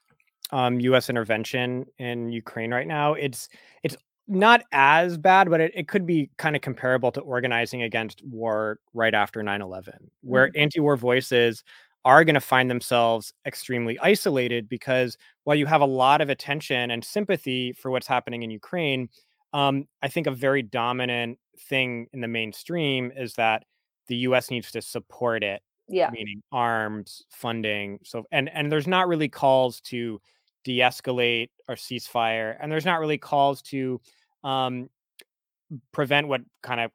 [0.50, 1.08] um, U.S.
[1.08, 3.48] intervention in Ukraine right now, it's
[3.82, 3.96] it's
[4.26, 8.78] not as bad, but it, it could be kind of comparable to organizing against war
[8.94, 9.90] right after 9-11,
[10.22, 11.62] where anti-war voices
[12.04, 16.90] are going to find themselves extremely isolated because while you have a lot of attention
[16.90, 19.08] and sympathy for what's happening in Ukraine,
[19.52, 23.64] um, I think a very dominant thing in the mainstream is that
[24.08, 24.50] the U.S.
[24.50, 26.10] needs to support it yeah.
[26.10, 27.98] meaning arms, funding.
[28.04, 30.20] So and and there's not really calls to
[30.64, 34.00] de-escalate or ceasefire, and there's not really calls to
[34.42, 34.88] um,
[35.92, 36.90] prevent what kind of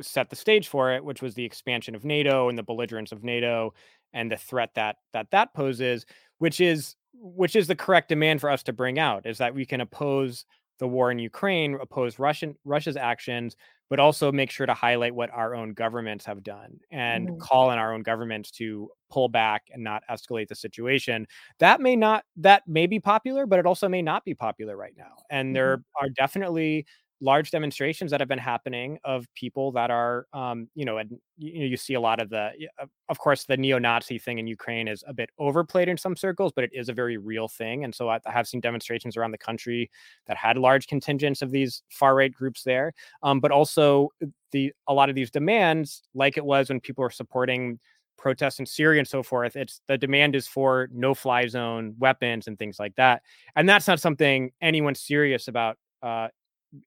[0.00, 3.24] set the stage for it, which was the expansion of NATO and the belligerence of
[3.24, 3.74] NATO
[4.12, 6.06] and the threat that that that poses,
[6.38, 9.66] which is which is the correct demand for us to bring out is that we
[9.66, 10.44] can oppose
[10.78, 13.56] the war in Ukraine, oppose Russian Russia's actions,
[13.88, 17.38] but also make sure to highlight what our own governments have done and Mhm.
[17.38, 21.26] call on our own governments to pull back and not escalate the situation.
[21.58, 24.94] That may not that may be popular, but it also may not be popular right
[24.96, 25.22] now.
[25.30, 26.86] And there are definitely
[27.22, 31.66] large demonstrations that have been happening of people that are um, you know and you,
[31.66, 35.04] you see a lot of the of- of course the neo-nazi thing in ukraine is
[35.06, 38.08] a bit overplayed in some circles but it is a very real thing and so
[38.08, 39.88] i, have seen demonstrations around the country
[40.26, 42.92] that had large contingents of these far right groups there
[43.22, 44.08] um, but also
[44.50, 47.78] the a lot of these demands like it was when people were supporting
[48.18, 52.48] protests in syria and so forth it's the demand is for no fly zone weapons
[52.48, 53.22] and things like that
[53.54, 56.26] and that's not something anyone serious about uh,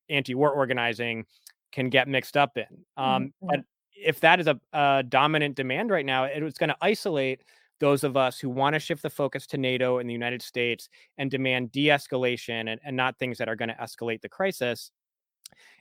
[0.10, 1.26] anti-war organizing
[1.72, 2.86] can get mixed up in.
[2.98, 3.60] Um, But
[3.96, 7.44] if that is a, a dominant demand right now, it was going to isolate
[7.80, 10.88] those of us who want to shift the focus to NATO and the United States
[11.18, 14.92] and demand de-escalation and, and not things that are going to escalate the crisis.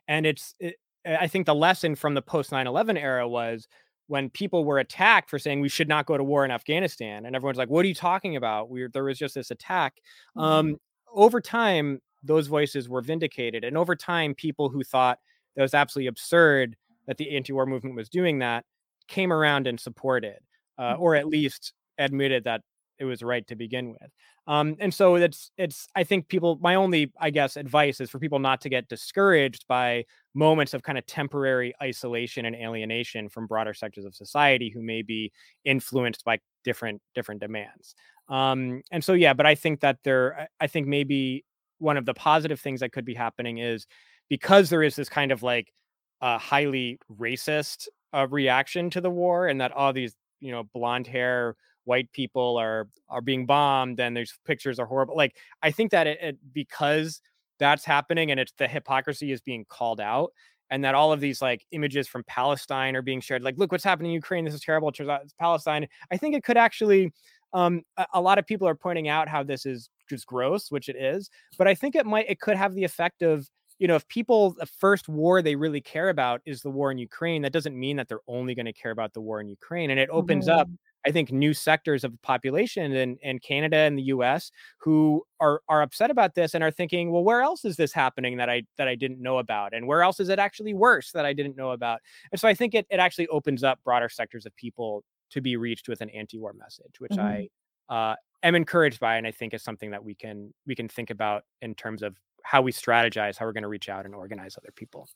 [0.09, 0.77] And it's, it,
[1.07, 3.69] I think the lesson from the post 9/11 era was
[4.07, 7.37] when people were attacked for saying we should not go to war in Afghanistan, and
[7.37, 8.71] everyone's like, "What are you talking about?
[8.71, 9.95] We there was just this attack."
[10.37, 10.77] Um,
[11.13, 13.64] over time, those voices were vindicated.
[13.64, 15.18] And over time, people who thought
[15.57, 18.64] that was absolutely absurd that the anti war movement was doing that
[19.09, 20.39] came around and supported,
[20.79, 22.62] uh, or at least admitted that
[22.99, 24.11] it was right to begin with.
[24.47, 28.18] Um, and so it's, it's, I think people, my only, I guess, advice is for
[28.18, 30.05] people not to get discouraged by
[30.35, 35.03] moments of kind of temporary isolation and alienation from broader sectors of society who may
[35.03, 35.33] be
[35.64, 37.95] influenced by different, different demands.
[38.29, 41.45] Um, and so, yeah, but I think that there, I think maybe
[41.79, 43.87] one of the positive things that could be happening is
[44.29, 45.72] because there is this kind of like
[46.20, 51.07] uh, highly racist uh, reaction to the war, and that all these you know blonde
[51.07, 55.16] hair white people are are being bombed, and there's pictures are horrible.
[55.16, 57.20] Like I think that it, it because
[57.59, 60.33] that's happening, and it's the hypocrisy is being called out.
[60.70, 63.85] And that all of these like images from Palestine are being shared, like, look what's
[63.85, 64.47] happening in Ukraine.
[64.47, 64.89] This is terrible.
[64.89, 65.87] It's Palestine.
[66.11, 67.12] I think it could actually
[67.55, 70.89] um, a, a lot of people are pointing out how this is just gross, which
[70.89, 71.31] it is.
[71.59, 73.49] But I think it might, it could have the effect of,
[73.79, 76.99] you know, if people, the first war they really care about is the war in
[76.99, 79.91] Ukraine, that doesn't mean that they're only going to care about the war in Ukraine.
[79.91, 80.69] And it opens up,
[81.05, 85.61] I think, new sectors of the population in, in Canada and the US who are
[85.69, 88.63] are upset about this and are thinking, well, where else is this happening that I
[88.79, 89.75] that I didn't know about?
[89.75, 91.99] And where else is it actually worse that I didn't know about?
[92.31, 95.57] And so I think it, it actually opens up broader sectors of people to be
[95.57, 97.49] reached with an anti-war message, which I
[97.89, 98.15] uh,
[98.49, 101.45] am encouraged by, and I think is something that we can we can think about
[101.62, 104.72] in terms of how we strategize, how we're going to reach out and organize other
[104.76, 105.09] people.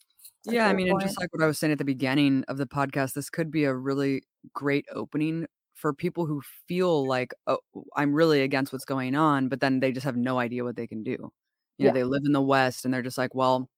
[0.45, 2.67] yeah, I mean, and just like what I was saying at the beginning of the
[2.67, 4.23] podcast, this could be a really
[4.55, 7.59] great opening for people who feel like oh,
[7.97, 10.87] I'm really against what's going on, but then they just have no idea what they
[10.87, 11.31] can do.
[11.79, 11.93] You know, Yeah.
[11.93, 13.69] they live in the West and they're just like, well,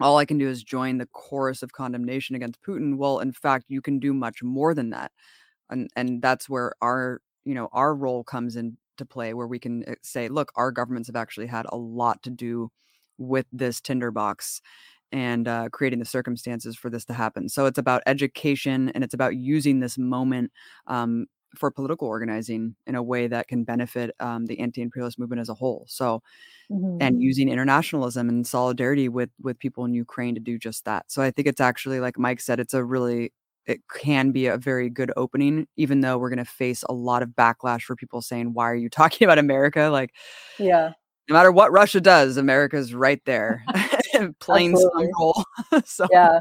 [0.00, 2.96] all I can do is join the chorus of condemnation against Putin.
[2.98, 5.12] Well, in fact, you can do much more than that.
[5.70, 8.56] And and that's where our, you know, our role comes
[8.98, 12.22] into play where we can uh, say, look, our governments have actually had a lot
[12.24, 12.70] to do
[13.18, 14.60] with this tinderbox
[15.10, 17.48] and uh, creating the circumstances for this to happen.
[17.48, 20.52] So it's about education and it's about using this moment
[20.86, 21.26] um,
[21.56, 25.54] for political organizing in a way that can benefit um, the anti-imperialist movement as a
[25.54, 25.86] whole.
[25.88, 26.22] So
[26.70, 27.00] Mhm.
[27.00, 31.10] and using internationalism and solidarity with with people in Ukraine to do just that.
[31.10, 33.32] So I think it's actually like Mike said, it's a really
[33.68, 37.22] it can be a very good opening, even though we're going to face a lot
[37.22, 40.14] of backlash for people saying, "Why are you talking about America?" Like,
[40.58, 40.92] yeah.
[41.28, 43.64] no matter what Russia does, America's right there,
[44.40, 45.12] playing some Absolutely.
[45.18, 45.44] role.
[45.84, 46.40] so yeah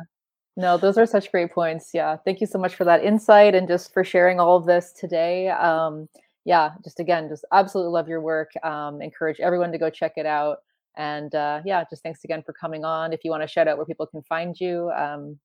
[0.58, 3.68] no those are such great points yeah thank you so much for that insight and
[3.68, 6.10] just for sharing all of this today um
[6.44, 10.26] yeah just again just absolutely love your work um encourage everyone to go check it
[10.26, 10.58] out
[10.98, 13.78] and uh yeah just thanks again for coming on if you want to shout out
[13.78, 15.38] where people can find you um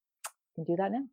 [0.56, 1.04] you can do that now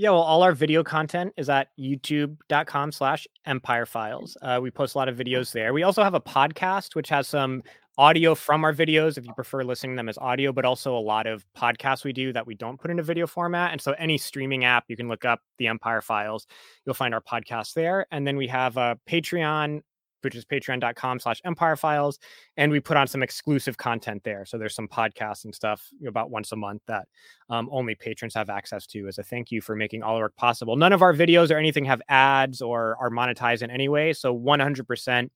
[0.00, 4.36] Yeah, well, all our video content is at youtube.com slash empire files.
[4.40, 5.72] Uh, we post a lot of videos there.
[5.72, 7.64] We also have a podcast, which has some
[7.98, 11.00] audio from our videos if you prefer listening to them as audio, but also a
[11.00, 13.72] lot of podcasts we do that we don't put into video format.
[13.72, 16.46] And so any streaming app, you can look up the Empire Files.
[16.86, 18.06] You'll find our podcast there.
[18.12, 19.82] And then we have a Patreon,
[20.22, 22.18] which is patreon.com slash empire files.
[22.56, 24.44] And we put on some exclusive content there.
[24.44, 27.06] So there's some podcasts and stuff about once a month that
[27.50, 30.36] um, only patrons have access to as a thank you for making all our work
[30.36, 30.76] possible.
[30.76, 34.12] None of our videos or anything have ads or are monetized in any way.
[34.12, 35.30] So 100%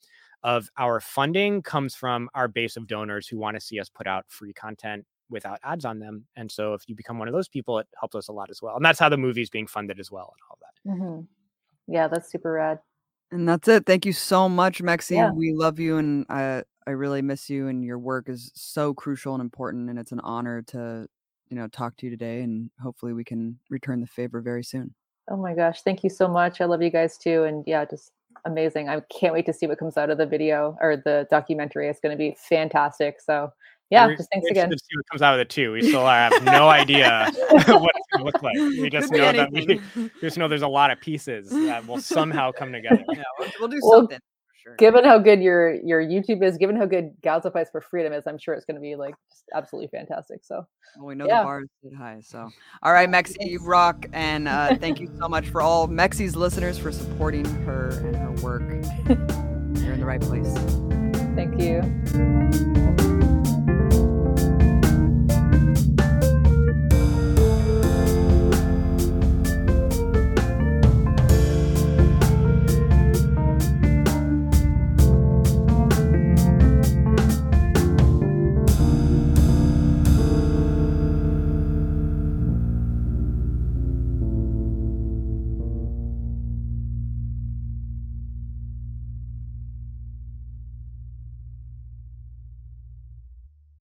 [0.45, 4.07] of our funding comes from our base of donors who want to see us put
[4.07, 6.27] out free content without ads on them.
[6.37, 8.61] And so if you become one of those people, it helps us a lot as
[8.61, 8.77] well.
[8.77, 10.73] And that's how the movie's being funded as well and all that.
[10.99, 11.27] Mhm.
[11.89, 12.79] yeah that's super rad
[13.33, 13.87] And that's it.
[13.87, 15.17] Thank you so much, Mexie.
[15.17, 15.33] Yeah.
[15.33, 17.69] We love you, and I I really miss you.
[17.69, 19.91] And your work is so crucial and important.
[19.91, 21.09] And it's an honor to
[21.49, 22.43] you know talk to you today.
[22.43, 24.95] And hopefully we can return the favor very soon.
[25.31, 28.11] oh my gosh thank you so much i love you guys too and yeah just
[28.45, 31.89] amazing i can't wait to see what comes out of the video or the documentary
[31.89, 33.49] it's going to be fantastic so
[33.93, 35.73] yeah just thanks we're again to see what comes out of it too.
[35.73, 38.55] We still have no idea what it's going to look like.
[38.57, 41.49] We just Could be know that we, we just know there's a lot of pieces
[41.51, 43.05] that will somehow come together.
[43.13, 44.77] yeah, we'll, we'll do Well, something for sure.
[44.77, 48.25] given how good your your youtube is given how good Gaza Fights for Freedom is
[48.27, 50.65] i'm sure it's going to be like just absolutely fantastic so
[50.97, 51.39] Well, we know Yeah.
[51.41, 52.21] the bar is high.
[52.23, 52.49] So,
[52.83, 54.07] all right, Mexie, you rock.
[54.13, 58.31] And uh, thank you so much for all Mexie's listeners for supporting her and her
[58.43, 58.63] work.
[59.83, 60.53] You're in the right place.
[61.35, 62.82] thank you